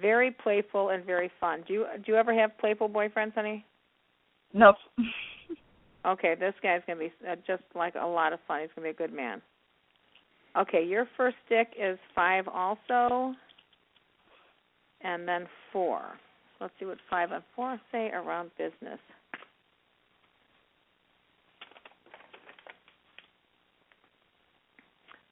[0.00, 1.64] very playful and very fun.
[1.66, 3.64] Do you do you ever have playful boyfriends, honey?
[4.52, 4.76] Nope.
[6.06, 8.60] Okay, this guy's going to be uh, just like a lot of fun.
[8.60, 9.42] He's going to be a good man.
[10.56, 13.34] Okay, your first stick is five also,
[15.02, 16.02] and then four.
[16.60, 18.98] Let's see what five and four say around business.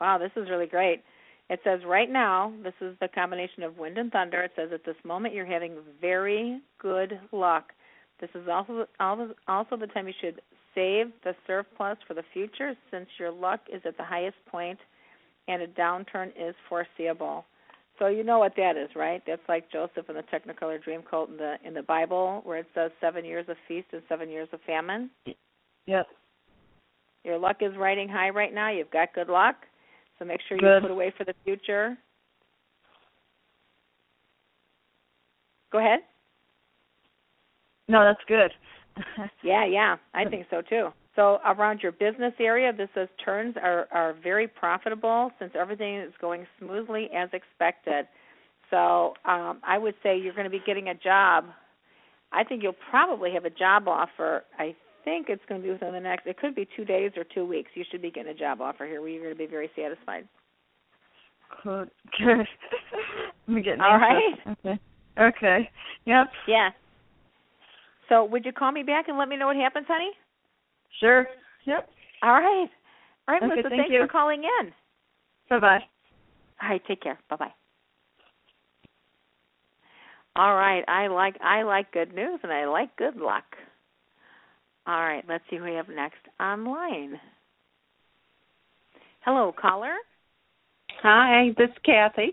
[0.01, 1.03] Wow, this is really great.
[1.51, 4.43] It says right now, this is the combination of wind and thunder.
[4.43, 7.73] It says at this moment you're having very good luck.
[8.21, 8.87] This is also
[9.49, 10.43] also the time you should
[10.75, 14.79] save the surplus for the future since your luck is at the highest point
[15.47, 17.45] and a downturn is foreseeable.
[17.99, 19.23] So you know what that is, right?
[19.27, 22.91] That's like Joseph in the Technicolor Dreamcoat in the in the Bible where it says
[23.01, 25.11] 7 years of feast and 7 years of famine.
[25.87, 26.07] Yep.
[27.25, 28.71] Your luck is riding high right now.
[28.71, 29.57] You've got good luck.
[30.19, 30.83] So make sure you Good.
[30.83, 31.97] put away for the future.
[35.71, 36.01] Go ahead.
[37.89, 38.53] No, that's good.
[39.45, 40.89] Yeah, yeah, I think so too.
[41.15, 46.13] So around your business area, this says turns are are very profitable since everything is
[46.21, 48.07] going smoothly as expected.
[48.71, 51.45] So um, I would say you're going to be getting a job.
[52.33, 54.45] I think you'll probably have a job offer.
[54.59, 54.75] I
[55.09, 56.27] think it's going to be within the next.
[56.27, 57.71] It could be two days or two weeks.
[57.75, 60.29] You should be getting a job offer here where you're going to be very satisfied.
[61.65, 61.91] Good.
[62.19, 62.47] Good.
[63.49, 64.35] Let me get All right.
[64.47, 64.79] Okay.
[65.19, 65.71] Okay.
[66.05, 66.27] Yep.
[66.47, 66.71] Yeah.
[68.09, 70.11] So would you call me back and let me know what happens, honey?
[71.01, 71.27] Sure.
[71.67, 71.89] Yep.
[72.23, 72.69] All right.
[73.27, 73.69] All right, Okay, Melissa.
[73.69, 74.03] thank thanks you.
[74.03, 74.73] for calling in.
[75.51, 75.79] Bye bye.
[76.63, 77.19] All right, take care.
[77.29, 77.53] Bye bye.
[80.37, 83.45] All right, I like I like good news and I like good luck.
[84.89, 87.21] All right, let's see who we have next online.
[89.23, 89.95] Hello, caller.
[91.03, 92.33] Hi, this is Kathy.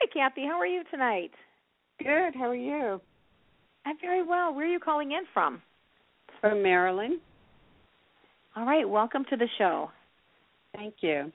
[0.00, 1.30] Hey, Kathy, how are you tonight?
[2.00, 2.34] Good.
[2.34, 3.00] How are you?
[3.86, 4.52] I'm very well.
[4.52, 5.62] Where are you calling in from?
[6.40, 7.20] From Maryland.
[8.56, 9.92] All right, welcome to the show.
[10.74, 11.30] Thank you.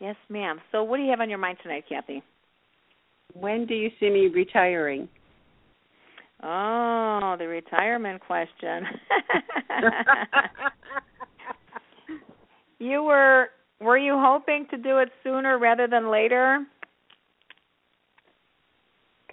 [0.00, 0.58] Yes, ma'am.
[0.72, 2.24] So, what do you have on your mind tonight, Kathy?
[3.34, 5.08] When do you see me retiring?
[6.42, 8.84] Oh, the retirement question.
[12.78, 13.48] you were
[13.80, 16.64] were you hoping to do it sooner rather than later?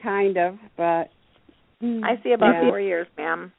[0.02, 1.10] kind of, but
[1.82, 2.70] I see about Yeah.
[2.70, 3.52] four years, ma'am.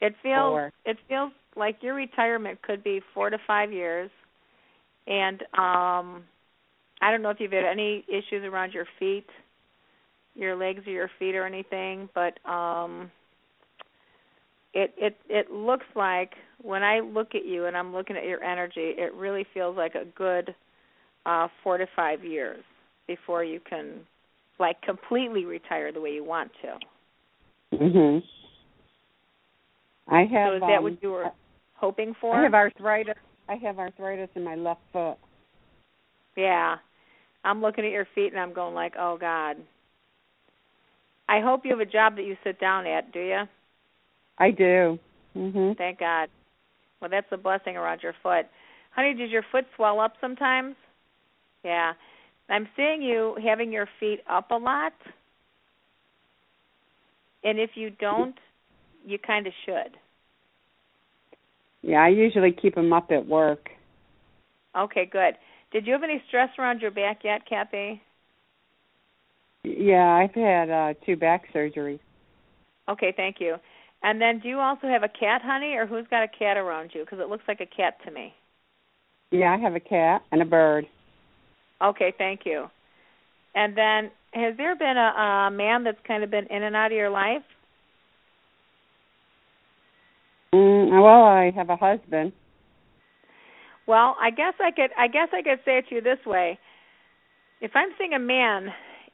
[0.00, 0.72] It feels Four.
[0.84, 4.10] it feels like your retirement could be four to five years,
[5.06, 6.24] and um,
[7.00, 9.26] I don't know if you've had any issues around your feet,
[10.34, 13.10] your legs or your feet or anything, but um,
[14.74, 18.42] it it it looks like when I look at you and I'm looking at your
[18.42, 20.54] energy, it really feels like a good
[21.26, 22.62] uh, four to five years
[23.06, 24.00] before you can
[24.58, 27.76] like completely retire the way you want to.
[27.76, 28.22] Mhm.
[30.08, 30.50] I have.
[30.50, 31.30] so is that um, what you were
[31.74, 32.36] hoping for?
[32.36, 33.14] I have arthritis.
[33.48, 35.16] I have arthritis in my left foot.
[36.36, 36.76] Yeah.
[37.44, 39.56] I'm looking at your feet and I'm going like, "Oh god."
[41.28, 43.42] I hope you have a job that you sit down at, do you?
[44.38, 44.98] I do.
[45.36, 45.76] Mhm.
[45.76, 46.28] Thank God.
[47.00, 48.46] Well, that's a blessing around your foot.
[48.90, 50.76] Honey, does your foot swell up sometimes?
[51.64, 51.94] Yeah.
[52.48, 54.92] I'm seeing you having your feet up a lot.
[57.44, 58.38] And if you don't,
[59.04, 59.96] you kind of should.
[61.82, 63.70] Yeah, I usually keep them up at work.
[64.76, 65.34] Okay, good.
[65.72, 68.00] Did you have any stress around your back yet, Kathy?
[69.64, 72.00] Yeah, I've had uh two back surgeries.
[72.88, 73.56] Okay, thank you.
[74.02, 76.90] And then do you also have a cat, honey, or who's got a cat around
[76.92, 77.04] you?
[77.04, 78.34] Because it looks like a cat to me.
[79.30, 80.86] Yeah, I have a cat and a bird.
[81.80, 82.66] Okay, thank you.
[83.54, 86.86] And then has there been a, a man that's kind of been in and out
[86.86, 87.42] of your life?
[90.54, 92.32] Mm, well, I have a husband.
[93.86, 96.58] Well, I guess I could I guess I could say it to you this way.
[97.60, 98.68] If I'm seeing a man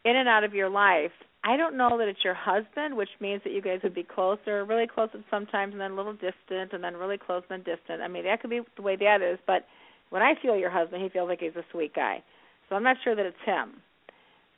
[0.04, 1.12] in and out of your life,
[1.44, 4.64] I don't know that it's your husband, which means that you guys would be closer,
[4.64, 7.76] really close at sometimes and then a little distant and then really close and then
[7.76, 8.02] distant.
[8.02, 9.64] I mean, that could be the way that is, but
[10.10, 12.22] when I feel your husband, he feels like he's a sweet guy.
[12.68, 13.80] So I'm not sure that it's him.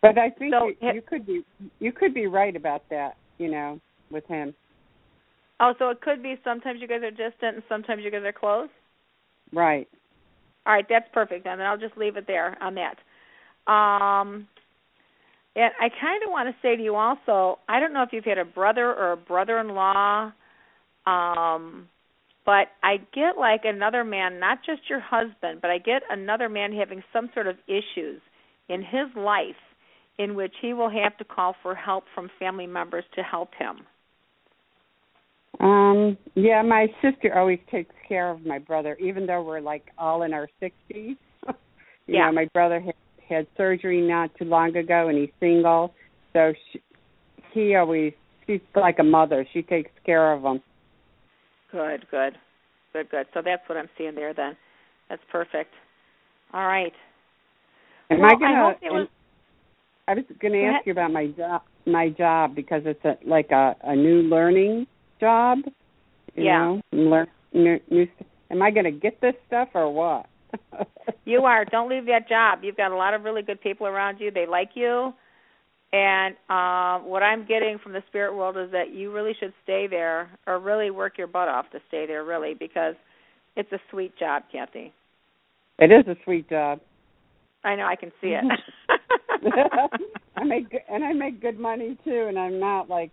[0.02, 1.44] But I think So, you, you could be
[1.78, 3.16] you could be right about that.
[3.38, 3.80] You know,
[4.10, 4.54] with him.
[5.60, 8.32] Oh, so it could be sometimes you guys are distant and sometimes you guys are
[8.32, 8.68] close.
[9.52, 9.88] Right.
[10.66, 11.44] All right, that's perfect.
[11.44, 13.70] Then I'll just leave it there on that.
[13.70, 14.46] Um,
[15.56, 18.24] and I kind of want to say to you also, I don't know if you've
[18.24, 20.32] had a brother or a brother-in-law,
[21.06, 21.88] um,
[22.46, 26.72] but I get like another man, not just your husband, but I get another man
[26.72, 28.20] having some sort of issues
[28.68, 29.56] in his life
[30.18, 33.86] in which he will have to call for help from family members to help him.
[35.58, 36.16] Um.
[36.34, 40.32] Yeah, my sister always takes care of my brother, even though we're like all in
[40.32, 41.16] our sixties.
[41.48, 41.54] you
[42.06, 42.26] Yeah.
[42.26, 42.94] know, my brother had,
[43.30, 45.92] had surgery not too long ago, and he's single,
[46.32, 46.80] so she,
[47.52, 48.12] he always
[48.46, 49.46] she's like a mother.
[49.52, 50.60] She takes care of him.
[51.72, 52.34] Good, good,
[52.92, 53.26] good, good.
[53.32, 54.34] So that's what I'm seeing there.
[54.34, 54.56] Then
[55.08, 55.70] that's perfect.
[56.52, 56.92] All right.
[58.10, 58.74] Am Well, I gonna?
[58.82, 59.08] was-
[60.08, 61.62] I was going to Go ask you about my job.
[61.86, 64.86] My job because it's a like a a new learning
[65.20, 65.58] job.
[66.34, 66.58] You Yeah.
[66.58, 68.08] know, learn new, new.
[68.50, 70.26] Am I going to get this stuff or what?
[71.24, 71.64] You are.
[71.64, 72.60] Don't leave that job.
[72.62, 74.30] You've got a lot of really good people around you.
[74.30, 75.12] They like you.
[75.92, 79.86] And uh, what I'm getting from the spirit world is that you really should stay
[79.88, 82.94] there or really work your butt off to stay there, really, because
[83.56, 84.92] it's a sweet job, Kathy.
[85.78, 86.80] It is a sweet job.
[87.64, 87.84] I know.
[87.84, 88.44] I can see it.
[90.36, 93.10] I make good, and I make good money too, and I'm not like,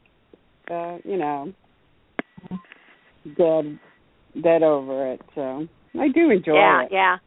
[0.72, 1.52] uh, you know,
[3.38, 3.80] dead
[4.42, 5.22] dead over it.
[5.36, 5.68] So
[6.00, 6.90] I do enjoy yeah, it.
[6.92, 7.18] Yeah, yeah.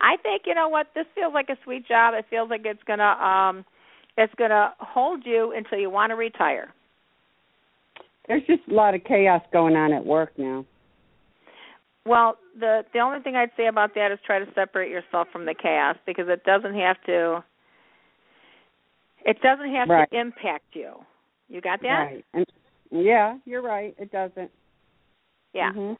[0.00, 2.14] I think you know what this feels like a sweet job.
[2.14, 3.64] It feels like it's gonna um,
[4.16, 6.72] it's gonna hold you until you want to retire.
[8.28, 10.64] There's just a lot of chaos going on at work now.
[12.04, 15.44] Well, the the only thing I'd say about that is try to separate yourself from
[15.44, 17.42] the chaos because it doesn't have to
[19.24, 20.08] it doesn't have Right.
[20.10, 20.92] to impact you.
[21.48, 21.88] You got that?
[21.88, 22.24] Right.
[22.32, 22.46] And
[22.90, 23.94] yeah, you're right.
[23.98, 24.50] It doesn't.
[25.52, 25.72] Yeah.
[25.72, 25.96] Mhm.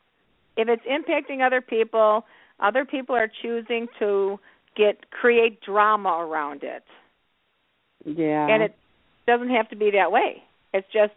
[0.57, 2.25] If it's impacting other people,
[2.61, 4.39] other people are choosing to
[4.77, 6.83] get create drama around it.
[8.05, 8.47] Yeah.
[8.49, 8.75] And it
[9.27, 10.43] doesn't have to be that way.
[10.73, 11.13] It's just,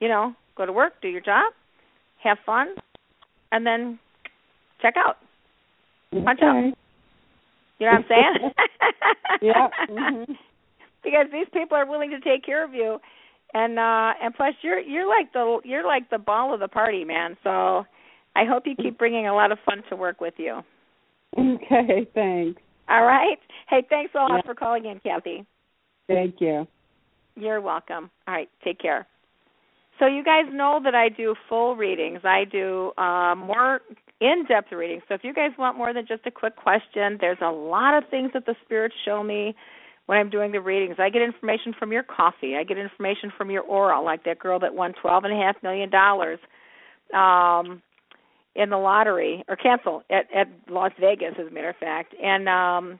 [0.00, 1.52] you know, go to work, do your job,
[2.22, 2.68] have fun,
[3.52, 3.98] and then
[4.80, 5.16] check out.
[6.24, 6.72] punch out.
[7.78, 8.50] You know what I'm saying?
[9.42, 10.26] Yeah, mhm.
[11.04, 12.98] Because these people are willing to take care of you,
[13.52, 17.04] and uh and plus you're you're like the you're like the ball of the party,
[17.04, 17.36] man.
[17.44, 17.84] So
[18.36, 20.62] I hope you keep bringing a lot of fun to work with you.
[21.38, 22.06] Okay.
[22.14, 22.60] Thanks.
[22.88, 23.38] All right.
[23.68, 24.42] Hey, thanks a lot Yeah.
[24.42, 25.46] for calling in, Kathy.
[26.06, 26.68] Thank you.
[27.34, 28.10] You're welcome.
[28.28, 29.06] All right, take care.
[29.98, 32.20] So you guys know that I do full readings.
[32.24, 33.80] I do uh, more
[34.20, 35.02] in-depth readings.
[35.08, 38.08] So if you guys want more than just a quick question, there's a lot of
[38.10, 39.54] things that the spirits show me
[40.06, 40.96] when I'm doing the readings.
[40.98, 42.56] I get information from your coffee.
[42.56, 45.56] I get information from your aura, like that girl that won twelve and a half
[45.62, 46.38] million dollars
[47.14, 47.82] um,
[48.56, 52.14] in the lottery or cancel at at Las Vegas, as a matter of fact.
[52.22, 52.98] And um,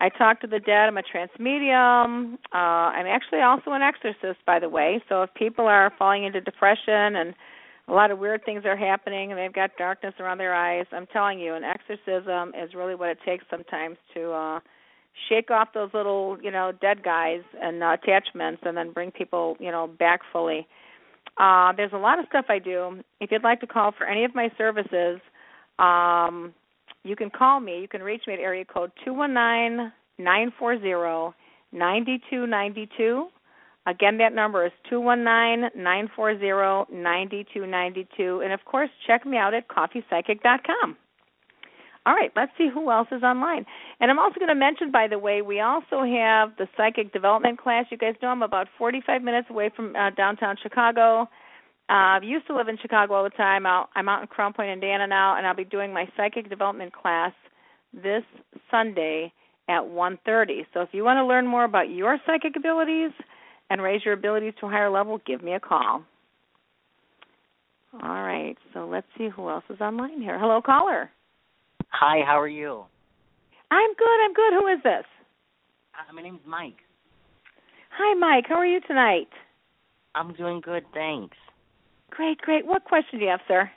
[0.00, 0.88] I talk to the dead.
[0.88, 2.38] I'm a trance medium.
[2.52, 5.02] Uh, I'm actually also an exorcist, by the way.
[5.08, 7.34] So if people are falling into depression and
[7.88, 11.06] a lot of weird things are happening and they've got darkness around their eyes, I'm
[11.06, 14.60] telling you, an exorcism is really what it takes sometimes to uh
[15.28, 19.56] shake off those little, you know, dead guys and uh, attachments and then bring people,
[19.60, 20.60] you know, back fully.
[20.60, 20.81] Uh
[21.76, 23.02] there's a lot of stuff I do.
[23.20, 25.20] If you'd like to call for any of my services,
[25.78, 26.54] um
[27.04, 27.80] you can call me.
[27.80, 31.34] You can reach me at area code two one nine nine four zero
[31.72, 33.28] ninety two ninety two.
[33.86, 38.40] Again, that number is two one nine nine four zero ninety two ninety two.
[38.44, 40.96] And of course, check me out at coffeepsychic.com.
[42.04, 43.64] All right, let's see who else is online.
[44.00, 47.60] And I'm also going to mention, by the way, we also have the psychic development
[47.60, 47.84] class.
[47.90, 51.28] You guys know I'm about 45 minutes away from uh, downtown Chicago.
[51.88, 53.66] Uh, I used to live in Chicago all the time.
[53.66, 56.92] I'll, I'm out in Crown Point, Indiana now, and I'll be doing my psychic development
[56.92, 57.32] class
[57.92, 58.24] this
[58.70, 59.32] Sunday
[59.68, 60.66] at 1:30.
[60.74, 63.12] So if you want to learn more about your psychic abilities
[63.70, 66.02] and raise your abilities to a higher level, give me a call.
[68.02, 70.38] All right, so let's see who else is online here.
[70.38, 71.10] Hello, caller.
[71.92, 72.84] Hi, how are you?
[73.70, 74.24] I'm good.
[74.24, 74.52] I'm good.
[74.58, 75.04] Who is this?
[75.94, 76.76] Uh, my name's Mike.
[77.90, 78.46] Hi, Mike.
[78.48, 79.28] How are you tonight?
[80.14, 81.36] I'm doing good, thanks.
[82.10, 82.66] Great, great.
[82.66, 83.70] What question do you have, sir?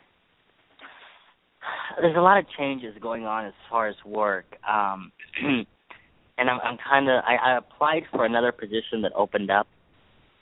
[2.01, 5.11] There's a lot of changes going on as far as work, um,
[5.41, 7.23] and I'm, I'm kind of.
[7.25, 9.67] I, I applied for another position that opened up,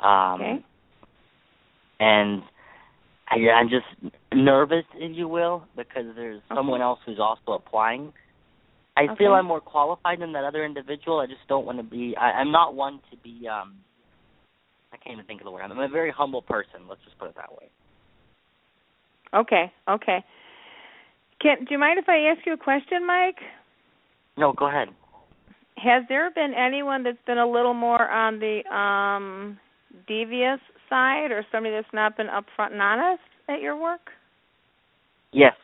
[0.06, 0.66] um, Okay.
[2.00, 2.44] and
[3.34, 8.14] I, I'm just nervous, if you will, because there's someone else who's also applying,
[8.96, 9.16] I Okay.
[9.18, 11.20] feel I'm more qualified than that other individual.
[11.20, 12.16] I just don't want to be.
[12.20, 13.48] I, I'm not one to be.
[13.48, 13.76] um
[14.92, 15.64] I can't even think of the word.
[15.64, 16.82] I'm a very humble person.
[16.88, 17.70] Let's just put it that way.
[19.34, 20.24] Okay, okay.
[21.42, 23.38] Can do you mind if I ask you a question, Mike?
[24.38, 24.90] No, go ahead.
[25.78, 29.60] Has there been anyone that's been a little more on the um
[30.08, 30.60] devious
[30.94, 34.12] side or somebody that's not been upfront and honest at your work?
[35.32, 35.56] Yes.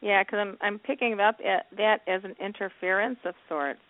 [0.00, 3.80] Yeah, because I'm I'm picking up at that as an interference of sorts.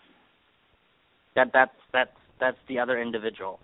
[1.36, 3.60] That that's that's that's the other individual.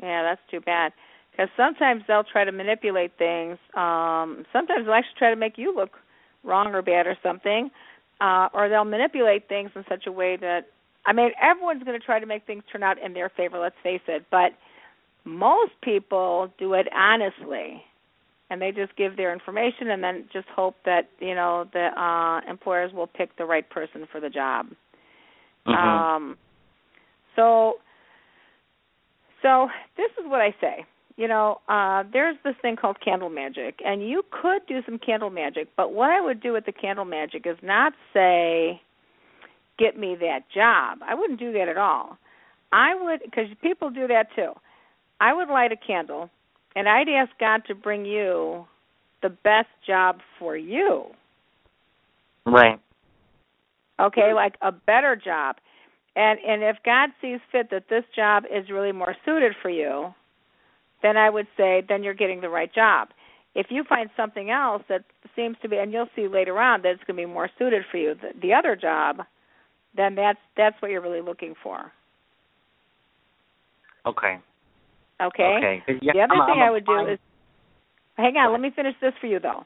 [0.00, 0.92] Yeah, that's too bad.
[1.32, 3.58] Because sometimes they'll try to manipulate things.
[3.74, 5.90] Um, sometimes they'll actually try to make you look
[6.44, 7.70] wrong or bad or something,
[8.20, 10.68] uh, or they'll manipulate things in such a way that
[11.06, 13.58] I mean, everyone's going to try to make things turn out in their favor.
[13.58, 14.52] Let's face it, but
[15.24, 17.82] most people do it honestly,
[18.50, 22.40] and they just give their information and then just hope that you know the uh,
[22.50, 24.68] employers will pick the right person for the job.
[25.66, 25.74] Mhm.
[25.74, 26.38] Um,
[27.36, 27.74] so,
[29.42, 30.84] so this is what I say.
[31.16, 35.30] You know, uh, there's this thing called candle magic, and you could do some candle
[35.30, 35.68] magic.
[35.76, 38.80] But what I would do with the candle magic is not say,
[39.78, 42.18] "Get me that job." I wouldn't do that at all.
[42.72, 44.52] I would, because people do that too.
[45.20, 46.30] I would light a candle,
[46.76, 48.66] and I'd ask God to bring you
[49.22, 51.06] the best job for you
[52.46, 52.78] Right.
[54.00, 55.56] okay like a better job
[56.16, 60.14] and and if god sees fit that this job is really more suited for you
[61.02, 63.08] then i would say then you're getting the right job
[63.54, 65.04] if you find something else that
[65.34, 67.82] seems to be and you'll see later on that it's going to be more suited
[67.90, 69.22] for you the, the other job
[69.96, 71.92] then that's that's what you're really looking for
[74.06, 74.38] Okay.
[75.20, 75.82] Okay Okay.
[75.86, 77.18] 'Cause, yeah, the other I'm thing I'm I a would fine- do is
[78.16, 79.64] hang on, let me finish this for you though.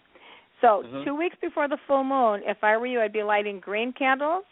[0.61, 1.05] So Mhm.
[1.05, 4.45] two weeks before the full moon, if I were you, I'd be lighting green candles,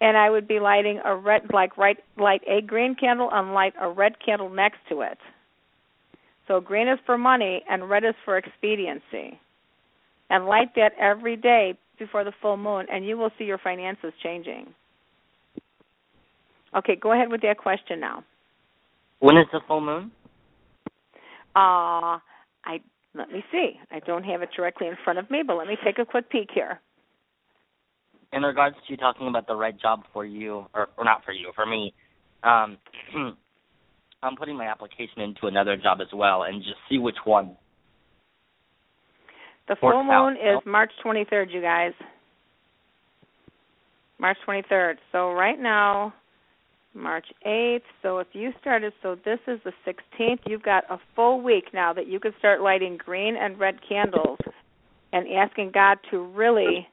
[0.00, 3.74] and I would be lighting a red, like right, light a green candle and light
[3.78, 5.18] a red candle next to it.
[6.46, 9.38] So green is for money and red is for expediency,
[10.30, 14.14] and light that every day before the full moon, and you will see your finances
[14.22, 14.74] changing.
[16.74, 18.22] Okay, go ahead with that question now.
[19.20, 20.10] When is the full moon?
[21.54, 22.18] Uh
[22.64, 22.80] I
[23.14, 23.72] let me see.
[23.90, 26.30] I don't have it directly in front of me, but let me take a quick
[26.30, 26.80] peek here.
[28.32, 31.32] In regards to you talking about the right job for you, or, or not for
[31.32, 31.92] you, for me,
[32.44, 32.78] um,
[34.22, 37.56] I'm putting my application into another job as well, and just see which one.
[39.68, 41.92] The full out, moon is March 23rd, you guys.
[44.18, 44.96] March 23rd.
[45.12, 46.12] So right now,
[46.94, 47.82] March 8th.
[48.02, 50.40] So if you started, so this is the 16th.
[50.46, 54.38] You've got a full week now that you can start lighting green and red candles
[55.12, 56.86] and asking God to really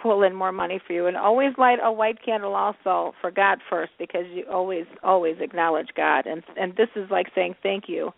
[0.00, 1.06] pull in more money for you.
[1.06, 5.88] And always light a white candle also for God first because you always always acknowledge
[5.96, 6.26] God.
[6.26, 8.12] And and this is like saying thank you.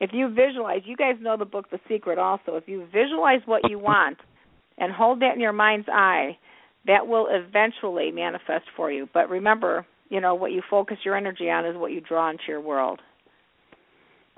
[0.00, 2.56] If you visualize, you guys know the book The Secret also.
[2.56, 4.18] If you visualize what you want
[4.78, 6.36] and hold that in your mind's eye,
[6.86, 9.08] that will eventually manifest for you.
[9.14, 12.42] But remember, you know, what you focus your energy on is what you draw into
[12.46, 13.00] your world.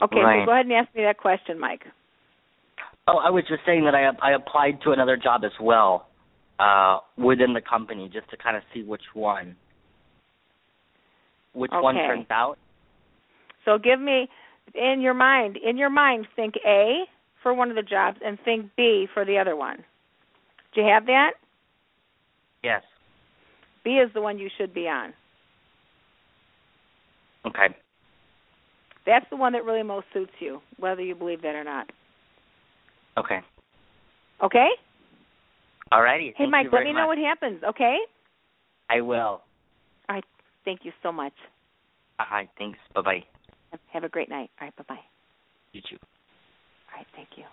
[0.01, 0.43] Okay, Right.
[0.43, 1.85] so go ahead and ask me that question, Mike.
[3.09, 6.07] Oh, I was just saying that I I applied to another job as well,
[6.61, 9.57] uh, within the company, just to kind of see which one,
[11.55, 12.57] which one turns out.
[13.65, 14.29] So give me
[14.75, 17.05] in your mind, in your mind, think A
[17.43, 19.85] for one of the jobs and think B for the other one.
[20.73, 21.33] Do you have that?
[22.63, 22.83] Yes.
[23.83, 25.13] B is the one you should be on.
[27.47, 27.75] Okay.
[29.07, 31.91] That's the one that really most suits you, whether you believe that or not.
[33.19, 33.41] Okay.
[34.43, 34.69] Okay?
[35.93, 36.29] Alrighty.
[36.29, 37.99] Hey, Thank Mike, let me know what happens, okay?
[38.91, 39.17] I will.
[39.19, 39.43] All
[40.09, 40.25] right.
[40.65, 41.33] Thank you so much.
[42.19, 42.49] All right.
[42.59, 42.79] Thanks.
[42.95, 43.25] Bye bye.
[43.93, 44.51] Have a great night.
[44.61, 44.77] All right.
[44.77, 45.01] Bye bye.
[45.73, 45.97] You too.
[46.01, 47.07] All right.
[47.15, 47.45] Thank you.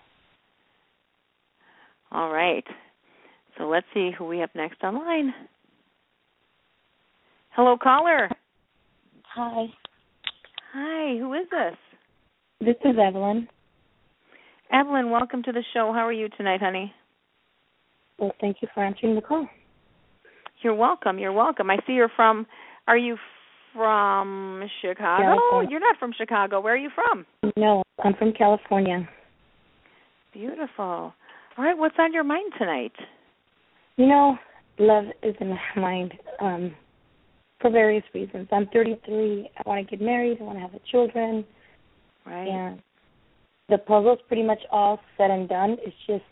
[2.10, 2.64] All right.
[3.58, 5.34] So let's see who we have next online.
[7.50, 8.30] Hello, caller.
[9.34, 9.66] Hi,
[10.74, 11.16] Hi.
[11.18, 11.76] Who is this?
[12.60, 13.48] this is Evelyn.
[14.70, 15.90] Evelyn, welcome to the show.
[15.92, 16.92] How are you tonight, honey?
[18.18, 19.48] Well, thank you for answering the call.
[20.62, 21.18] You're welcome.
[21.18, 21.70] You're welcome.
[21.70, 22.46] I see you're from.
[22.86, 23.16] Are you
[23.72, 25.22] from Chicago?
[25.22, 25.70] California.
[25.70, 26.60] You're not from Chicago.
[26.60, 27.24] Where are you from?
[27.56, 29.08] No, I'm from California.
[30.34, 30.84] Beautiful.
[30.84, 31.14] All
[31.56, 31.76] right.
[31.76, 32.92] What's on your mind tonight?
[33.96, 34.36] You know,
[34.78, 36.74] love is in my mind um,
[37.62, 38.48] for various reasons.
[38.52, 39.48] I'm 33.
[39.56, 40.38] I want to get married.
[40.40, 41.44] I want to have the children.
[42.26, 42.48] Right.
[42.48, 42.82] And
[43.70, 45.76] the puzzle's pretty much all said and done.
[45.80, 46.24] It's just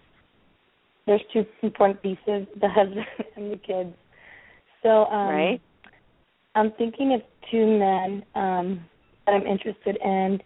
[1.06, 3.06] there's two important pieces: the husband
[3.36, 3.94] and the kids.
[4.82, 5.60] So um, right.
[6.54, 8.84] I'm thinking of two men um,
[9.26, 10.40] that I'm interested in,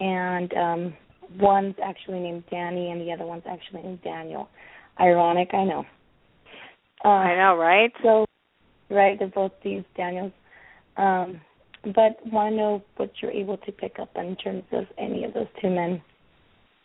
[0.00, 0.94] and um,
[1.38, 4.48] one's actually named Danny, and the other one's actually named Daniel.
[5.00, 5.84] Ironic, I know.
[7.04, 7.92] Uh, I know, right?
[8.02, 8.24] So,
[8.90, 10.32] right, they're both these Daniels.
[10.96, 11.40] Um,
[11.84, 15.34] but want to know what you're able to pick up in terms of any of
[15.34, 16.02] those two men,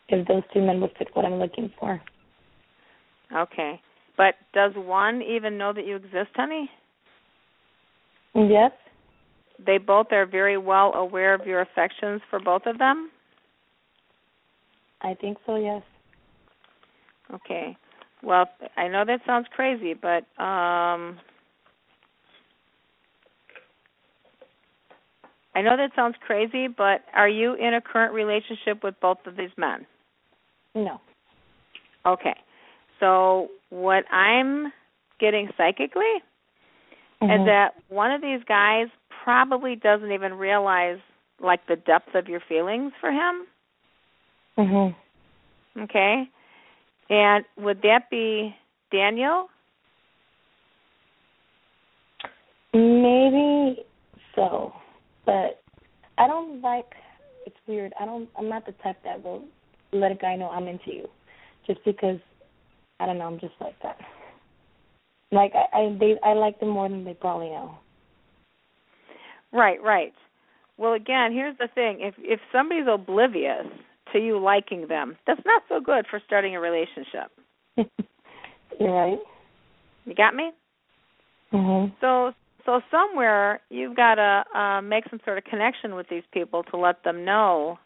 [0.08, 2.00] if those two men would fit what I'm looking for.
[3.34, 3.80] Okay.
[4.16, 6.70] But does one even know that you exist, honey?
[8.34, 8.72] Yes.
[9.64, 13.10] They both are very well aware of your affections for both of them?
[15.00, 15.82] I think so, yes.
[17.32, 17.76] Okay.
[18.22, 21.18] Well, I know that sounds crazy, but um
[25.54, 29.36] I know that sounds crazy, but are you in a current relationship with both of
[29.36, 29.86] these men?
[30.74, 31.00] No.
[32.06, 32.34] Okay.
[33.00, 34.72] So what I'm
[35.18, 36.22] getting psychically
[37.20, 37.40] Mhm.
[37.40, 40.98] is that one of these guys probably doesn't even realize
[41.38, 43.46] like the depth of your feelings for him.
[44.56, 44.94] Mhm.
[45.78, 46.28] Okay.
[47.10, 48.56] And would that be
[48.90, 49.50] Daniel?
[52.72, 53.84] Maybe
[54.34, 54.74] so,
[55.24, 55.62] but
[56.18, 56.86] I don't like.
[57.46, 57.92] It's weird.
[58.00, 58.28] I don't.
[58.38, 59.44] I'm not the type that will
[59.92, 61.08] let a guy know I'm into you,
[61.66, 62.18] just because.
[63.00, 63.26] I don't know.
[63.26, 63.96] I'm just like that.
[65.32, 67.74] Like I, I they, I like them more than they probably know.
[69.52, 70.12] Right, right.
[70.76, 73.66] Well, again, here's the thing: if if somebody's oblivious
[74.12, 77.30] to you liking them, that's not so good for starting a relationship.
[78.78, 79.18] You're right.
[80.04, 80.50] You got me?
[81.52, 81.92] Mhm.
[82.00, 82.32] So
[82.64, 86.76] so somewhere you've got to uh, make some sort of connection with these people to
[86.76, 87.78] let them know.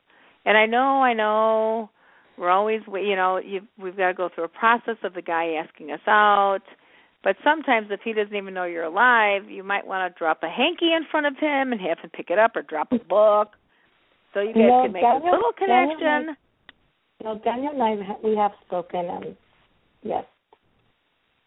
[0.45, 1.91] And I know, I know,
[2.39, 5.55] we're always, you know, you, we've got to go through a process of the guy
[5.55, 6.61] asking us out.
[7.25, 10.49] But sometimes, if he doesn't even know you're alive, you might want to drop a
[10.49, 13.49] hanky in front of him and have him pick it up, or drop a book,
[14.33, 16.27] so you guys No, can make Daniel- a little connection.
[16.27, 16.37] might-
[17.25, 19.37] No, Daniel and I we have spoken, and
[20.05, 20.25] yes,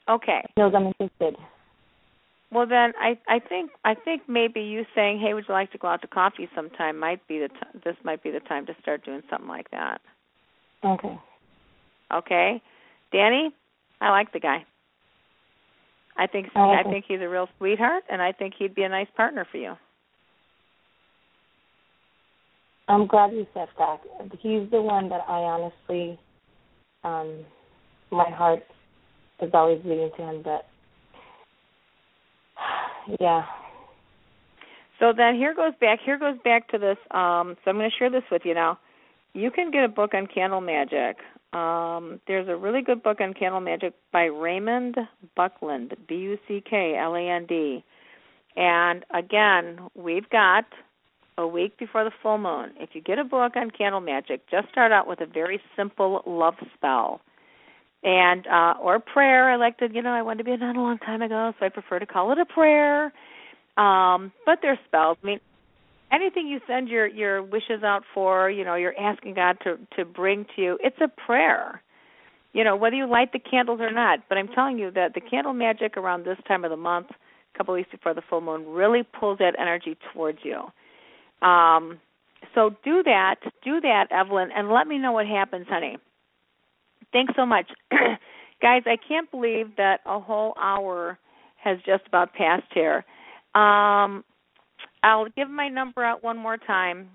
[0.09, 0.43] Okay.
[0.57, 1.37] knows I'm interested.
[2.51, 5.77] Well, then I I think I think maybe you saying, "Hey, would you like to
[5.77, 8.75] go out to coffee sometime?" might be the t- this might be the time to
[8.81, 10.01] start doing something like that.
[10.83, 11.17] Okay.
[12.11, 12.61] Okay,
[13.11, 13.53] Danny,
[14.01, 14.65] I like the guy.
[16.17, 18.83] I think I like I think he's a real sweetheart, and I think he'd be
[18.83, 19.77] a nice partner for you.
[22.87, 24.01] I'm glad you said that.
[24.39, 26.19] He's the one that I honestly,
[27.03, 27.45] um,
[28.09, 28.63] my heart
[29.39, 30.65] is always beating to him, but
[33.19, 33.45] yeah.
[34.99, 37.95] So then here goes back here goes back to this um so I'm going to
[37.97, 38.79] share this with you now.
[39.33, 41.17] You can get a book on candle magic.
[41.53, 44.97] Um there's a really good book on candle magic by Raymond
[45.35, 47.83] Buckland, B U C K L A N D.
[48.55, 50.65] And again, we've got
[51.37, 52.71] a week before the full moon.
[52.77, 56.21] If you get a book on candle magic, just start out with a very simple
[56.27, 57.21] love spell.
[58.03, 59.51] And uh or prayer.
[59.51, 61.53] I like to, you know, I wanted to be a nun a long time ago,
[61.59, 63.11] so I prefer to call it a prayer.
[63.77, 65.17] Um, but they're spells.
[65.21, 65.39] I mean,
[66.11, 70.05] anything you send your your wishes out for, you know, you're asking God to to
[70.05, 70.77] bring to you.
[70.81, 71.81] It's a prayer.
[72.53, 74.19] You know, whether you light the candles or not.
[74.27, 77.57] But I'm telling you that the candle magic around this time of the month, a
[77.57, 80.61] couple weeks before the full moon, really pulls that energy towards you.
[81.47, 81.99] Um,
[82.55, 85.97] so do that, do that, Evelyn, and let me know what happens, honey.
[87.11, 87.69] Thanks so much,
[88.61, 88.83] guys.
[88.85, 91.17] I can't believe that a whole hour
[91.63, 93.03] has just about passed here.
[93.55, 94.23] Um,
[95.03, 97.09] I'll give my number out one more time.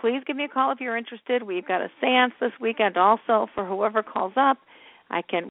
[0.00, 1.42] Please give me a call if you're interested.
[1.42, 4.58] We've got a seance this weekend also for whoever calls up.
[5.10, 5.48] I can.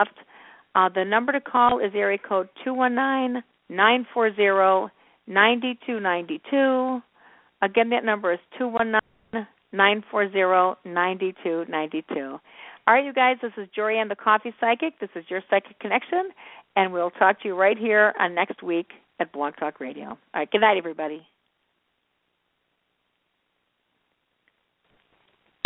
[0.00, 4.90] Uh, the number to call is area code two one nine nine four zero
[5.26, 7.00] ninety two ninety two.
[7.62, 9.00] Again, that number is two one nine
[9.74, 12.38] nine four zero ninety two ninety two.
[12.86, 15.00] All right, you guys, this is Jorianne the Coffee Psychic.
[15.00, 16.30] This is your Psychic Connection,
[16.76, 18.88] and we'll talk to you right here on next week
[19.20, 20.08] at Blog Talk Radio.
[20.08, 21.26] All right, good night, everybody.